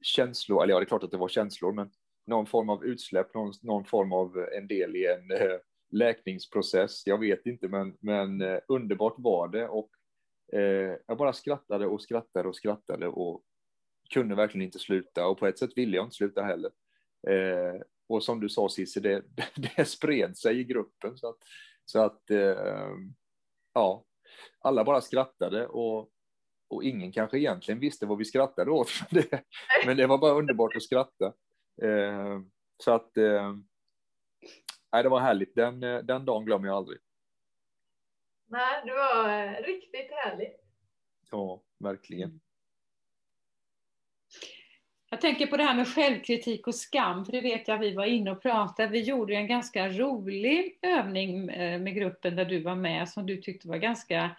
känslor, 0.00 0.62
eller 0.62 0.74
ja, 0.74 0.78
det 0.78 0.84
är 0.84 0.88
klart 0.88 1.04
att 1.04 1.10
det 1.10 1.16
var 1.16 1.28
känslor, 1.28 1.72
men 1.72 1.90
någon 2.26 2.46
form 2.46 2.70
av 2.70 2.84
utsläpp, 2.84 3.34
någon, 3.34 3.52
någon 3.62 3.84
form 3.84 4.12
av 4.12 4.48
en 4.56 4.66
del 4.66 4.96
i 4.96 5.06
en 5.06 5.30
eh, 5.30 5.58
läkningsprocess, 5.90 7.06
jag 7.06 7.18
vet 7.18 7.46
inte, 7.46 7.68
men, 7.68 7.96
men 8.00 8.40
eh, 8.40 8.58
underbart 8.68 9.14
var 9.16 9.48
det 9.48 9.68
och 9.68 9.90
eh, 10.52 10.96
jag 11.06 11.18
bara 11.18 11.32
skrattade 11.32 11.86
och 11.86 12.02
skrattade 12.02 12.48
och 12.48 12.56
skrattade 12.56 13.08
och 13.08 13.42
kunde 14.10 14.34
verkligen 14.34 14.64
inte 14.64 14.78
sluta 14.78 15.26
och 15.26 15.38
på 15.38 15.46
ett 15.46 15.58
sätt 15.58 15.70
ville 15.76 15.96
jag 15.96 16.06
inte 16.06 16.16
sluta 16.16 16.42
heller. 16.42 16.70
Eh, 17.28 17.80
och 18.08 18.24
som 18.24 18.40
du 18.40 18.48
sa 18.48 18.68
Cissi, 18.68 19.00
det, 19.00 19.22
det 19.76 19.84
spred 19.84 20.38
sig 20.38 20.60
i 20.60 20.64
gruppen. 20.64 21.18
Så 21.18 21.28
att, 21.28 21.38
så 21.84 22.00
att 22.00 22.30
eh, 22.30 22.88
ja, 23.74 24.04
alla 24.58 24.84
bara 24.84 25.00
skrattade 25.00 25.66
och, 25.66 26.10
och 26.68 26.84
ingen 26.84 27.12
kanske 27.12 27.38
egentligen 27.38 27.80
visste 27.80 28.06
vad 28.06 28.18
vi 28.18 28.24
skrattade 28.24 28.70
åt. 28.70 28.88
Det, 29.10 29.44
men 29.86 29.96
det 29.96 30.06
var 30.06 30.18
bara 30.18 30.32
underbart 30.32 30.76
att 30.76 30.82
skratta. 30.82 31.26
Eh, 31.82 32.40
så 32.76 32.92
att, 32.92 33.16
eh, 33.16 33.54
det 35.02 35.08
var 35.08 35.20
härligt. 35.20 35.54
Den, 35.54 35.80
den 35.80 36.24
dagen 36.24 36.44
glömmer 36.44 36.68
jag 36.68 36.76
aldrig. 36.76 36.98
Nej, 38.46 38.82
det 38.84 38.92
var 38.92 39.62
riktigt 39.62 40.10
härligt. 40.10 40.60
Ja, 41.30 41.62
verkligen. 41.78 42.40
Jag 45.12 45.20
tänker 45.20 45.46
på 45.46 45.56
det 45.56 45.62
här 45.62 45.74
med 45.74 45.88
självkritik 45.88 46.66
och 46.66 46.74
skam, 46.74 47.24
för 47.24 47.32
det 47.32 47.40
vet 47.40 47.68
jag 47.68 47.78
vi 47.78 47.94
var 47.94 48.04
inne 48.04 48.30
och 48.30 48.42
pratade. 48.42 48.88
Vi 48.88 49.00
gjorde 49.00 49.34
en 49.34 49.46
ganska 49.46 49.88
rolig 49.88 50.78
övning 50.82 51.48
eh, 51.48 51.80
med 51.80 51.94
gruppen 51.94 52.36
där 52.36 52.44
du 52.44 52.60
var 52.60 52.74
med 52.74 53.08
som 53.08 53.26
du 53.26 53.36
tyckte 53.36 53.68
var 53.68 53.76
ganska, 53.76 54.30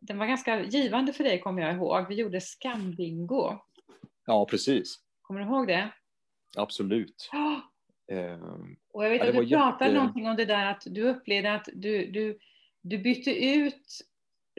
den 0.00 0.18
var 0.18 0.26
ganska 0.26 0.62
givande 0.62 1.12
för 1.12 1.24
dig 1.24 1.40
kommer 1.40 1.62
jag 1.62 1.74
ihåg. 1.74 2.08
Vi 2.08 2.14
gjorde 2.14 2.40
skambingo. 2.40 3.58
Ja, 4.26 4.46
precis. 4.46 4.98
Kommer 5.22 5.40
du 5.40 5.46
ihåg 5.46 5.66
det? 5.66 5.88
Absolut. 6.56 7.30
Oh. 7.32 7.58
och 8.92 9.04
jag 9.04 9.10
vet 9.10 9.22
att 9.22 9.34
du 9.34 9.48
pratade 9.48 9.84
jätte... 9.84 9.94
någonting 9.94 10.28
om 10.28 10.36
det 10.36 10.44
där 10.44 10.66
att 10.66 10.82
du 10.86 11.02
upplevde 11.02 11.54
att 11.54 11.68
du, 11.72 12.06
du, 12.06 12.38
du 12.80 12.98
bytte 12.98 13.46
ut 13.46 14.00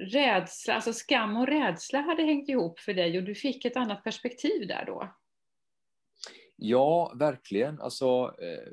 rädsla, 0.02 0.74
alltså 0.74 0.94
skam 0.94 1.38
och 1.38 1.48
rädsla 1.48 2.02
hade 2.02 2.24
hängt 2.24 2.50
ihop 2.50 2.80
för 2.80 2.94
dig 2.94 3.18
och 3.18 3.24
du 3.24 3.36
fick 3.36 3.66
ett 3.66 3.78
annat 3.78 4.04
perspektiv 4.04 4.68
där 4.68 4.84
då. 4.86 5.14
Ja, 6.64 7.14
verkligen. 7.16 7.82
Alltså, 7.82 8.36
eh, 8.42 8.72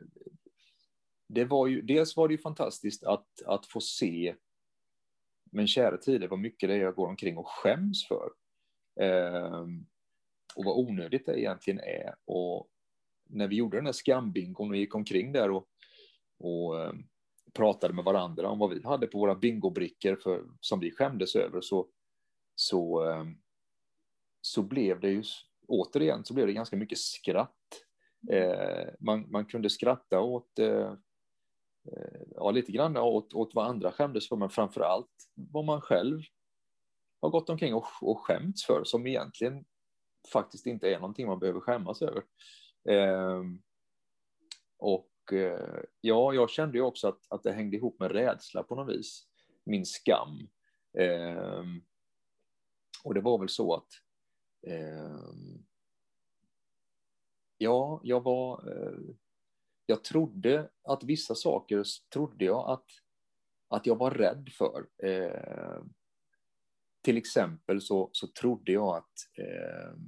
det 1.28 1.44
var 1.44 1.66
ju, 1.66 1.82
dels 1.82 2.16
var 2.16 2.28
det 2.28 2.34
ju 2.34 2.38
fantastiskt 2.38 3.04
att, 3.04 3.42
att 3.46 3.66
få 3.66 3.80
se, 3.80 4.34
men 5.50 5.66
kära 5.66 5.96
tider, 5.96 6.28
vad 6.28 6.38
mycket 6.38 6.68
det 6.68 6.74
är 6.74 6.78
jag 6.78 6.94
går 6.94 7.08
omkring 7.08 7.36
och 7.36 7.48
skäms 7.48 8.06
för. 8.08 8.30
Ehm, 9.00 9.86
och 10.54 10.64
vad 10.64 10.78
onödigt 10.78 11.26
det 11.26 11.40
egentligen 11.40 11.80
är. 11.80 12.14
Och 12.24 12.68
när 13.24 13.48
vi 13.48 13.56
gjorde 13.56 13.76
den 13.76 13.86
här 13.86 13.92
skambingon 13.92 14.70
och 14.70 14.76
gick 14.76 14.94
omkring 14.94 15.32
där 15.32 15.50
och, 15.50 15.68
och 16.38 16.80
eh, 16.80 16.92
pratade 17.52 17.94
med 17.94 18.04
varandra 18.04 18.48
om 18.48 18.58
vad 18.58 18.70
vi 18.70 18.82
hade 18.82 19.06
på 19.06 19.18
våra 19.18 19.34
bingobrickor 19.34 20.16
för, 20.16 20.44
som 20.60 20.80
vi 20.80 20.90
skämdes 20.90 21.36
över 21.36 21.60
så, 21.60 21.88
så, 22.54 23.10
ehm, 23.10 23.36
så 24.40 24.62
blev 24.62 25.00
det 25.00 25.10
ju 25.10 25.22
återigen 25.68 26.24
så 26.24 26.34
blev 26.34 26.46
det 26.46 26.52
ganska 26.52 26.76
mycket 26.76 26.98
skratt. 26.98 27.57
Eh, 28.30 28.88
man, 29.00 29.30
man 29.30 29.44
kunde 29.44 29.70
skratta 29.70 30.20
åt, 30.20 30.58
eh, 30.58 30.92
eh, 31.92 32.20
ja 32.30 32.50
lite 32.50 32.72
grann 32.72 32.96
åt, 32.96 33.34
åt 33.34 33.54
vad 33.54 33.66
andra 33.66 33.92
skämdes 33.92 34.28
för, 34.28 34.36
men 34.36 34.50
framför 34.50 34.80
allt 34.80 35.12
vad 35.34 35.64
man 35.64 35.80
själv 35.80 36.20
har 37.20 37.30
gått 37.30 37.50
omkring 37.50 37.74
och, 37.74 37.86
och 38.02 38.20
skämts 38.20 38.64
för, 38.64 38.84
som 38.84 39.06
egentligen 39.06 39.64
faktiskt 40.32 40.66
inte 40.66 40.88
är 40.88 41.00
någonting 41.00 41.26
man 41.26 41.38
behöver 41.38 41.60
skämmas 41.60 42.02
över. 42.02 42.22
Eh, 42.88 43.42
och 44.78 45.32
eh, 45.32 45.80
ja, 46.00 46.34
jag 46.34 46.50
kände 46.50 46.78
ju 46.78 46.84
också 46.84 47.08
att, 47.08 47.20
att 47.28 47.42
det 47.42 47.52
hängde 47.52 47.76
ihop 47.76 48.00
med 48.00 48.12
rädsla 48.12 48.62
på 48.62 48.74
något 48.74 48.96
vis, 48.96 49.28
min 49.64 49.86
skam. 49.86 50.48
Eh, 50.98 51.64
och 53.04 53.14
det 53.14 53.20
var 53.20 53.38
väl 53.38 53.48
så 53.48 53.74
att 53.74 53.88
eh, 54.66 55.16
ja, 57.58 58.00
jag 58.02 58.22
var, 58.22 58.72
eh, 58.72 59.14
jag 59.86 60.04
trodde 60.04 60.70
att 60.82 61.04
vissa 61.04 61.34
saker 61.34 61.84
trodde 62.12 62.44
jag 62.44 62.70
att, 62.70 62.86
att 63.68 63.86
jag 63.86 63.96
var 63.96 64.10
rädd 64.10 64.48
för. 64.52 64.86
Eh, 65.02 65.82
till 67.02 67.16
exempel 67.16 67.80
så, 67.80 68.10
så 68.12 68.26
trodde 68.26 68.72
jag 68.72 68.96
att 68.96 69.12
eh, 69.38 69.98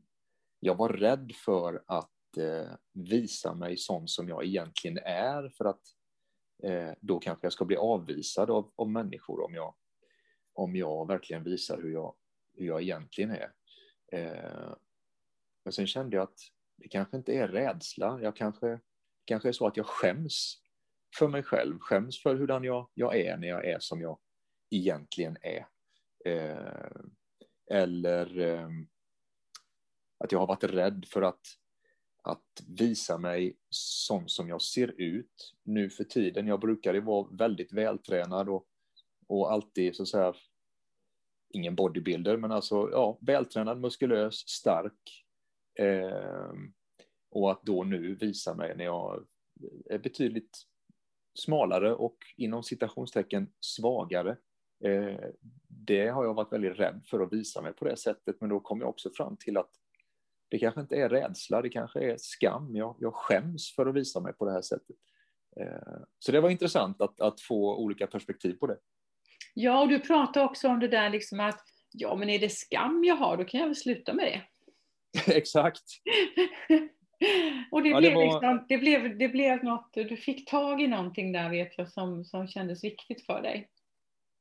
jag 0.60 0.74
var 0.74 0.88
rädd 0.88 1.32
för 1.44 1.82
att 1.86 2.36
eh, 2.36 2.72
visa 2.92 3.54
mig 3.54 3.76
sån 3.76 4.08
som 4.08 4.28
jag 4.28 4.44
egentligen 4.44 4.98
är 5.04 5.48
för 5.48 5.64
att 5.64 5.82
eh, 6.62 6.92
då 7.00 7.18
kanske 7.18 7.46
jag 7.46 7.52
ska 7.52 7.64
bli 7.64 7.76
avvisad 7.76 8.50
av, 8.50 8.72
av 8.76 8.90
människor 8.90 9.44
om 9.44 9.54
jag, 9.54 9.74
om 10.52 10.76
jag 10.76 11.06
verkligen 11.06 11.44
visar 11.44 11.82
hur 11.82 11.92
jag, 11.92 12.14
hur 12.56 12.66
jag 12.66 12.82
egentligen 12.82 13.30
är. 13.30 13.52
Eh, 14.12 14.74
men 15.64 15.72
sen 15.72 15.86
kände 15.86 16.16
jag 16.16 16.22
att 16.22 16.38
det 16.80 16.88
kanske 16.88 17.16
inte 17.16 17.32
är 17.32 17.48
rädsla. 17.48 18.18
Jag 18.22 18.36
kanske, 18.36 18.80
kanske 19.24 19.48
är 19.48 19.52
så 19.52 19.66
att 19.66 19.76
jag 19.76 19.86
skäms 19.86 20.62
för 21.18 21.28
mig 21.28 21.42
själv, 21.42 21.78
skäms 21.78 22.22
för 22.22 22.34
hurdan 22.34 22.64
jag, 22.64 22.90
jag 22.94 23.16
är 23.16 23.36
när 23.36 23.48
jag 23.48 23.64
är 23.64 23.78
som 23.80 24.00
jag 24.00 24.18
egentligen 24.70 25.36
är. 25.42 25.66
Eh, 26.24 26.90
eller 27.70 28.38
eh, 28.38 28.68
att 30.18 30.32
jag 30.32 30.38
har 30.38 30.46
varit 30.46 30.64
rädd 30.64 31.04
för 31.08 31.22
att, 31.22 31.40
att 32.22 32.62
visa 32.66 33.18
mig 33.18 33.56
sån 33.70 34.28
som 34.28 34.48
jag 34.48 34.62
ser 34.62 35.00
ut 35.00 35.54
nu 35.62 35.90
för 35.90 36.04
tiden. 36.04 36.46
Jag 36.46 36.60
brukade 36.60 37.00
vara 37.00 37.28
väldigt 37.36 37.72
vältränad 37.72 38.48
och, 38.48 38.66
och 39.26 39.52
alltid 39.52 39.96
så 39.96 40.02
att 40.02 40.08
säga 40.08 40.34
ingen 41.52 41.74
bodybuilder, 41.74 42.36
men 42.36 42.52
alltså 42.52 42.90
ja, 42.92 43.18
vältränad, 43.20 43.80
muskulös, 43.80 44.48
stark. 44.48 45.26
Eh, 45.80 46.52
och 47.30 47.50
att 47.50 47.62
då 47.62 47.84
nu 47.84 48.14
visa 48.14 48.54
mig 48.54 48.76
när 48.76 48.84
jag 48.84 49.26
är 49.90 49.98
betydligt 49.98 50.58
smalare 51.34 51.94
och 51.94 52.16
inom 52.36 52.62
citationstecken 52.62 53.52
svagare. 53.60 54.36
Eh, 54.84 55.20
det 55.68 56.08
har 56.08 56.24
jag 56.24 56.34
varit 56.34 56.52
väldigt 56.52 56.78
rädd 56.78 57.02
för 57.06 57.20
att 57.20 57.32
visa 57.32 57.62
mig 57.62 57.72
på 57.72 57.84
det 57.84 57.96
sättet, 57.96 58.36
men 58.40 58.50
då 58.50 58.60
kom 58.60 58.80
jag 58.80 58.88
också 58.88 59.10
fram 59.10 59.36
till 59.36 59.56
att 59.56 59.70
det 60.48 60.58
kanske 60.58 60.80
inte 60.80 60.96
är 60.96 61.08
rädsla, 61.08 61.62
det 61.62 61.68
kanske 61.68 62.00
är 62.00 62.16
skam. 62.18 62.76
Jag, 62.76 62.96
jag 62.98 63.14
skäms 63.14 63.74
för 63.74 63.86
att 63.86 63.94
visa 63.94 64.20
mig 64.20 64.32
på 64.32 64.44
det 64.44 64.52
här 64.52 64.62
sättet. 64.62 64.96
Eh, 65.60 66.02
så 66.18 66.32
det 66.32 66.40
var 66.40 66.50
intressant 66.50 67.00
att, 67.00 67.20
att 67.20 67.40
få 67.40 67.76
olika 67.76 68.06
perspektiv 68.06 68.54
på 68.54 68.66
det. 68.66 68.78
Ja, 69.54 69.82
och 69.82 69.88
du 69.88 70.00
pratade 70.00 70.46
också 70.46 70.68
om 70.68 70.80
det 70.80 70.88
där 70.88 71.10
liksom 71.10 71.40
att 71.40 71.64
ja, 71.92 72.16
men 72.16 72.28
är 72.28 72.38
det 72.38 72.48
skam 72.48 73.04
jag 73.04 73.16
har, 73.16 73.36
då 73.36 73.44
kan 73.44 73.60
jag 73.60 73.66
väl 73.66 73.76
sluta 73.76 74.14
med 74.14 74.26
det. 74.26 74.42
Exakt. 75.26 75.82
och 77.70 77.82
det, 77.82 77.88
ja, 77.88 77.98
blev 77.98 78.10
det, 78.10 78.14
var... 78.14 78.24
liksom, 78.24 78.66
det, 78.68 78.78
blev, 78.78 79.18
det 79.18 79.28
blev 79.28 79.64
något, 79.64 79.92
du 79.94 80.16
fick 80.16 80.50
tag 80.50 80.82
i 80.82 80.86
någonting 80.86 81.32
där 81.32 81.50
vet 81.50 81.78
jag 81.78 81.88
som, 81.88 82.24
som 82.24 82.48
kändes 82.48 82.84
viktigt 82.84 83.26
för 83.26 83.42
dig. 83.42 83.70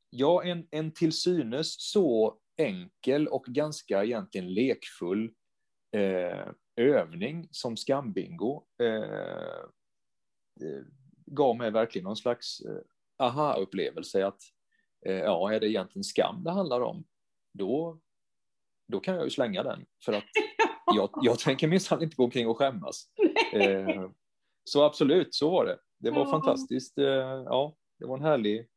Ja, 0.10 0.44
en, 0.44 0.68
en 0.72 0.92
till 0.92 1.12
synes 1.12 1.76
så 1.92 2.38
enkel 2.58 3.28
och 3.28 3.46
ganska 3.46 4.04
egentligen 4.04 4.54
lekfull 4.54 5.32
eh, 5.96 6.48
övning 6.76 7.48
som 7.52 7.78
skambingo 7.78 8.64
eh, 8.84 9.04
eh 10.62 10.84
gav 11.32 11.58
mig 11.58 11.72
verkligen 11.72 12.04
någon 12.04 12.18
slags 12.18 12.62
eh, 12.62 12.82
aha-upplevelse 13.18 14.26
att 14.26 14.42
eh, 15.06 15.18
ja, 15.18 15.54
är 15.54 15.60
det 15.60 15.70
egentligen 15.70 16.04
skam 16.04 16.44
det 16.44 16.52
handlar 16.52 16.82
om, 16.82 17.04
då, 17.54 18.00
då 18.90 19.00
kan 19.00 19.16
jag 19.16 19.24
ju 19.24 19.30
slänga 19.30 19.64
den. 19.64 19.86
För 20.06 20.14
att 20.14 20.24
jag, 20.96 21.10
jag 21.22 21.40
tänker 21.40 21.68
minsann 21.68 22.04
inte 22.04 22.16
gå 22.16 22.24
omkring 22.24 22.48
och 22.48 22.58
skämmas. 22.58 23.08
Eh, 23.54 24.10
så 24.64 24.84
absolut, 24.84 25.36
så 25.36 25.50
var 25.50 25.66
det. 25.66 25.78
Det 26.00 26.12
var 26.12 26.26
ja. 26.26 26.32
fantastiskt. 26.32 26.98
Eh, 26.98 27.06
ja, 27.06 27.76
det 28.00 28.06
var 28.06 28.18
en 28.18 28.24
härlig, 28.24 28.68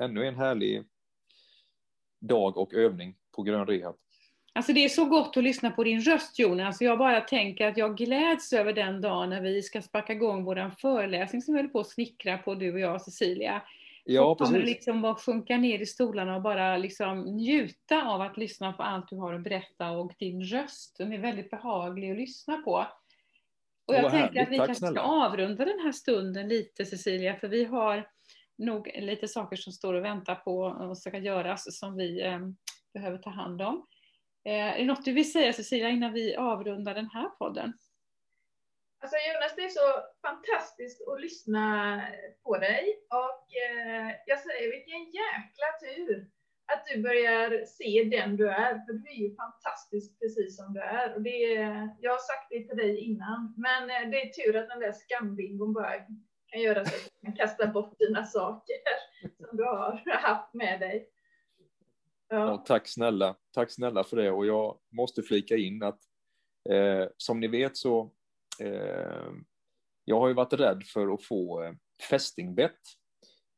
ännu 0.00 0.26
en 0.26 0.36
härlig 0.36 0.84
dag 2.20 2.56
och 2.56 2.74
övning 2.74 3.16
på 3.32 3.42
Grön 3.42 3.66
Rehab. 3.66 3.96
Alltså 4.52 4.72
det 4.72 4.84
är 4.84 4.88
så 4.88 5.04
gott 5.04 5.36
att 5.36 5.44
lyssna 5.44 5.70
på 5.70 5.84
din 5.84 6.00
röst 6.00 6.38
Jonas. 6.38 6.80
Jag 6.80 6.98
bara 6.98 7.20
tänker 7.20 7.68
att 7.68 7.76
jag 7.76 7.96
gläds 7.96 8.52
över 8.52 8.72
den 8.72 9.00
dagen 9.00 9.30
när 9.30 9.40
vi 9.40 9.62
ska 9.62 9.82
sparka 9.82 10.12
igång 10.12 10.44
vår 10.44 10.70
föreläsning 10.80 11.42
som 11.42 11.54
vi 11.54 11.58
håller 11.60 11.72
på 11.72 11.80
att 11.80 11.88
snickra 11.88 12.38
på, 12.38 12.54
du 12.54 12.72
och 12.72 12.80
jag 12.80 13.02
Cecilia. 13.02 13.62
Ja, 14.12 14.34
precis. 14.34 14.52
kommer 14.52 14.66
liksom 14.66 15.04
att 15.04 15.20
sjunka 15.20 15.56
ner 15.56 15.78
i 15.78 15.86
stolarna 15.86 16.36
och 16.36 16.42
bara 16.42 16.76
liksom 16.76 17.20
njuta 17.20 18.02
av 18.02 18.20
att 18.20 18.36
lyssna 18.36 18.72
på 18.72 18.82
allt 18.82 19.08
du 19.08 19.16
har 19.16 19.34
att 19.34 19.42
berätta 19.42 19.90
och 19.90 20.12
din 20.18 20.42
röst. 20.42 20.96
Den 20.98 21.12
är 21.12 21.18
väldigt 21.18 21.50
behaglig 21.50 22.10
att 22.10 22.16
lyssna 22.16 22.56
på. 22.56 22.86
Och 23.86 23.94
jag 23.94 24.10
tänker 24.10 24.42
att 24.42 24.48
vi 24.48 24.56
kanske 24.56 24.86
ska 24.86 25.00
avrunda 25.00 25.64
den 25.64 25.78
här 25.78 25.92
stunden 25.92 26.48
lite 26.48 26.86
Cecilia, 26.86 27.36
för 27.36 27.48
vi 27.48 27.64
har 27.64 28.08
nog 28.58 28.90
lite 29.00 29.28
saker 29.28 29.56
som 29.56 29.72
står 29.72 29.94
och 29.94 30.04
väntar 30.04 30.34
på 30.34 30.60
och 30.60 30.98
ska 30.98 31.18
göras 31.18 31.78
som 31.78 31.96
vi 31.96 32.22
eh, 32.22 32.38
behöver 32.94 33.18
ta 33.18 33.30
hand 33.30 33.62
om. 33.62 33.86
Eh, 34.44 34.52
är 34.52 34.78
det 34.78 34.84
något 34.84 35.04
du 35.04 35.12
vill 35.12 35.32
säga 35.32 35.52
Cecilia 35.52 35.90
innan 35.90 36.12
vi 36.12 36.36
avrundar 36.36 36.94
den 36.94 37.10
här 37.10 37.28
podden? 37.28 37.72
Alltså 39.02 39.16
Jonas, 39.26 39.56
det 39.56 39.64
är 39.64 39.68
så 39.68 39.88
fantastiskt 40.28 41.08
att 41.08 41.20
lyssna 41.20 42.02
på 42.42 42.56
dig 42.56 42.84
och 43.08 43.44
eh, 43.66 44.10
jag 44.26 44.38
säger 44.40 44.70
vilken 44.70 45.04
jäkla 45.04 45.68
tur 45.80 46.30
att 46.72 46.86
du 46.86 47.02
börjar 47.02 47.64
se 47.64 48.04
den 48.04 48.36
du 48.36 48.48
är, 48.48 48.72
för 48.86 48.92
du 48.92 49.10
är 49.10 49.14
ju 49.14 49.34
fantastisk 49.34 50.18
precis 50.18 50.56
som 50.56 50.72
du 50.72 50.80
är. 50.80 51.14
Och 51.14 51.22
det 51.22 51.38
jag 52.00 52.12
har 52.12 52.18
sagt 52.18 52.46
det 52.50 52.68
till 52.68 52.76
dig 52.76 52.98
innan, 52.98 53.54
men 53.56 53.82
eh, 53.90 54.10
det 54.10 54.22
är 54.22 54.28
tur 54.28 54.56
att 54.56 54.68
den 54.68 54.80
där 54.80 54.92
skambingon 54.92 55.72
bara 55.72 55.92
kan 56.46 56.60
göra 56.60 56.84
så 56.84 56.96
att 56.96 57.10
du 57.20 57.26
kan 57.26 57.36
kasta 57.36 57.66
bort 57.66 57.98
dina 57.98 58.24
saker 58.24 58.76
som 59.46 59.56
du 59.56 59.64
har 59.64 60.02
haft 60.06 60.54
med 60.54 60.80
dig. 60.80 61.08
Ja. 62.28 62.36
ja. 62.36 62.56
tack 62.56 62.88
snälla, 62.88 63.36
tack 63.54 63.70
snälla 63.70 64.04
för 64.04 64.16
det 64.16 64.30
och 64.30 64.46
jag 64.46 64.78
måste 64.92 65.22
flika 65.22 65.56
in 65.56 65.82
att 65.82 66.00
eh, 66.70 67.08
som 67.16 67.40
ni 67.40 67.48
vet 67.48 67.76
så 67.76 68.12
Eh, 68.60 69.32
jag 70.04 70.20
har 70.20 70.28
ju 70.28 70.34
varit 70.34 70.52
rädd 70.52 70.82
för 70.84 71.14
att 71.14 71.24
få 71.24 71.62
eh, 71.62 71.72
fästingbett 72.10 72.80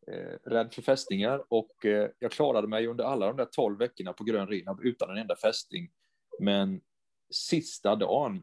eh, 0.06 0.50
rädd 0.50 0.74
för 0.74 0.82
fästingar 0.82 1.44
och 1.48 1.84
eh, 1.86 2.10
jag 2.18 2.32
klarade 2.32 2.68
mig 2.68 2.86
under 2.86 3.04
alla 3.04 3.26
de 3.26 3.36
där 3.36 3.48
tolv 3.52 3.78
veckorna 3.78 4.12
på 4.12 4.24
grön 4.24 4.46
rehab 4.46 4.84
utan 4.84 5.10
en 5.10 5.18
enda 5.18 5.36
fästing. 5.36 5.90
Men 6.40 6.80
sista 7.34 7.96
dagen, 7.96 8.42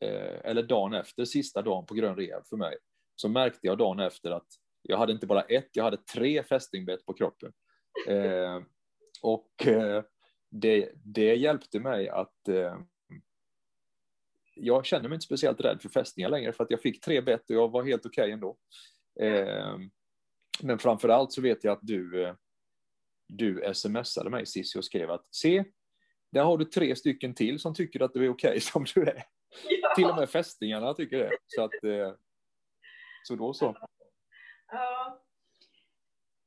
eh, 0.00 0.40
eller 0.44 0.62
dagen 0.62 0.94
efter 0.94 1.24
sista 1.24 1.62
dagen 1.62 1.86
på 1.86 1.94
grön 1.94 2.16
rehab 2.16 2.46
för 2.46 2.56
mig, 2.56 2.76
så 3.16 3.28
märkte 3.28 3.66
jag 3.66 3.78
dagen 3.78 4.00
efter 4.00 4.30
att 4.30 4.48
jag 4.82 4.98
hade 4.98 5.12
inte 5.12 5.26
bara 5.26 5.42
ett, 5.42 5.68
jag 5.72 5.84
hade 5.84 5.96
tre 5.96 6.42
fästingbett 6.42 7.06
på 7.06 7.14
kroppen. 7.14 7.52
Eh, 8.08 8.62
och 9.22 9.66
eh, 9.66 10.04
det, 10.50 10.92
det 10.94 11.34
hjälpte 11.34 11.80
mig 11.80 12.08
att 12.08 12.48
eh, 12.48 12.78
jag 14.56 14.86
känner 14.86 15.08
mig 15.08 15.16
inte 15.16 15.26
speciellt 15.26 15.60
rädd 15.60 15.82
för 15.82 15.88
fästingar 15.88 16.28
längre 16.28 16.52
för 16.52 16.64
att 16.64 16.70
jag 16.70 16.80
fick 16.80 17.00
tre 17.00 17.20
bett 17.20 17.50
och 17.50 17.56
jag 17.56 17.70
var 17.70 17.84
helt 17.84 18.06
okej 18.06 18.22
okay 18.22 18.32
ändå. 18.32 18.56
Eh, 19.20 19.78
men 20.62 20.78
framför 20.78 21.08
allt 21.08 21.32
så 21.32 21.42
vet 21.42 21.64
jag 21.64 21.72
att 21.72 21.86
du, 21.86 22.24
eh, 22.24 22.34
du 23.28 23.74
smsade 23.74 24.30
mig 24.30 24.46
Cissi 24.46 24.78
och 24.78 24.84
skrev 24.84 25.10
att 25.10 25.34
se, 25.34 25.64
där 26.32 26.44
har 26.44 26.58
du 26.58 26.64
tre 26.64 26.96
stycken 26.96 27.34
till 27.34 27.58
som 27.58 27.74
tycker 27.74 28.00
att 28.00 28.14
du 28.14 28.24
är 28.24 28.28
okej 28.28 28.48
okay 28.48 28.60
som 28.60 28.86
du 28.94 29.02
är. 29.02 29.24
Ja. 29.68 29.94
Till 29.94 30.04
och 30.04 30.16
med 30.16 30.30
fästingarna 30.30 30.94
tycker 30.94 31.18
det. 31.18 31.30
Så, 31.46 31.64
att, 31.64 31.84
eh, 31.84 32.12
så 33.24 33.36
då 33.36 33.54
så. 33.54 33.76
Ja. 34.72 35.25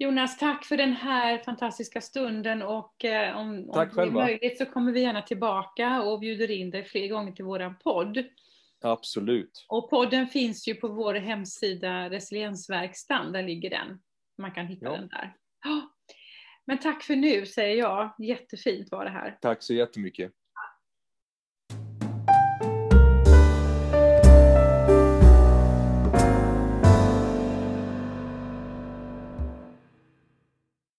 Jonas, 0.02 0.38
tack 0.38 0.66
för 0.66 0.78
den 0.78 0.94
här 0.94 1.38
fantastiska 1.38 2.02
stunden 2.02 2.62
och 2.62 3.06
eh, 3.06 3.38
om, 3.38 3.70
tack 3.74 3.98
om 3.98 4.04
det 4.04 4.10
är 4.10 4.12
möjligt 4.12 4.58
så 4.58 4.66
kommer 4.66 4.92
vi 4.92 5.02
gärna 5.02 5.22
tillbaka 5.22 6.02
och 6.02 6.20
bjuder 6.20 6.52
in 6.52 6.72
dig 6.72 6.84
fler 6.84 7.08
gånger 7.08 7.32
till 7.32 7.46
våran 7.46 7.76
podd. 7.84 8.24
Absolut. 8.82 9.66
Och 9.68 9.90
podden 9.90 10.28
finns 10.28 10.68
ju 10.68 10.76
på 10.76 10.88
vår 10.88 11.14
hemsida 11.14 12.10
Resiliensverkstan, 12.10 13.32
där 13.32 13.44
ligger 13.44 13.70
den. 13.70 14.00
Man 14.38 14.52
kan 14.52 14.68
hitta 14.68 14.86
ja. 14.86 14.92
den 14.92 15.08
där. 15.08 15.36
Men 16.66 16.78
tack 16.80 17.04
för 17.04 17.16
nu 17.16 17.46
säger 17.46 17.78
jag, 17.78 18.16
jättefint 18.20 18.92
var 18.92 19.06
det 19.06 19.12
här. 19.12 19.38
Tack 19.42 19.64
så 19.64 19.74
jättemycket. 19.74 20.32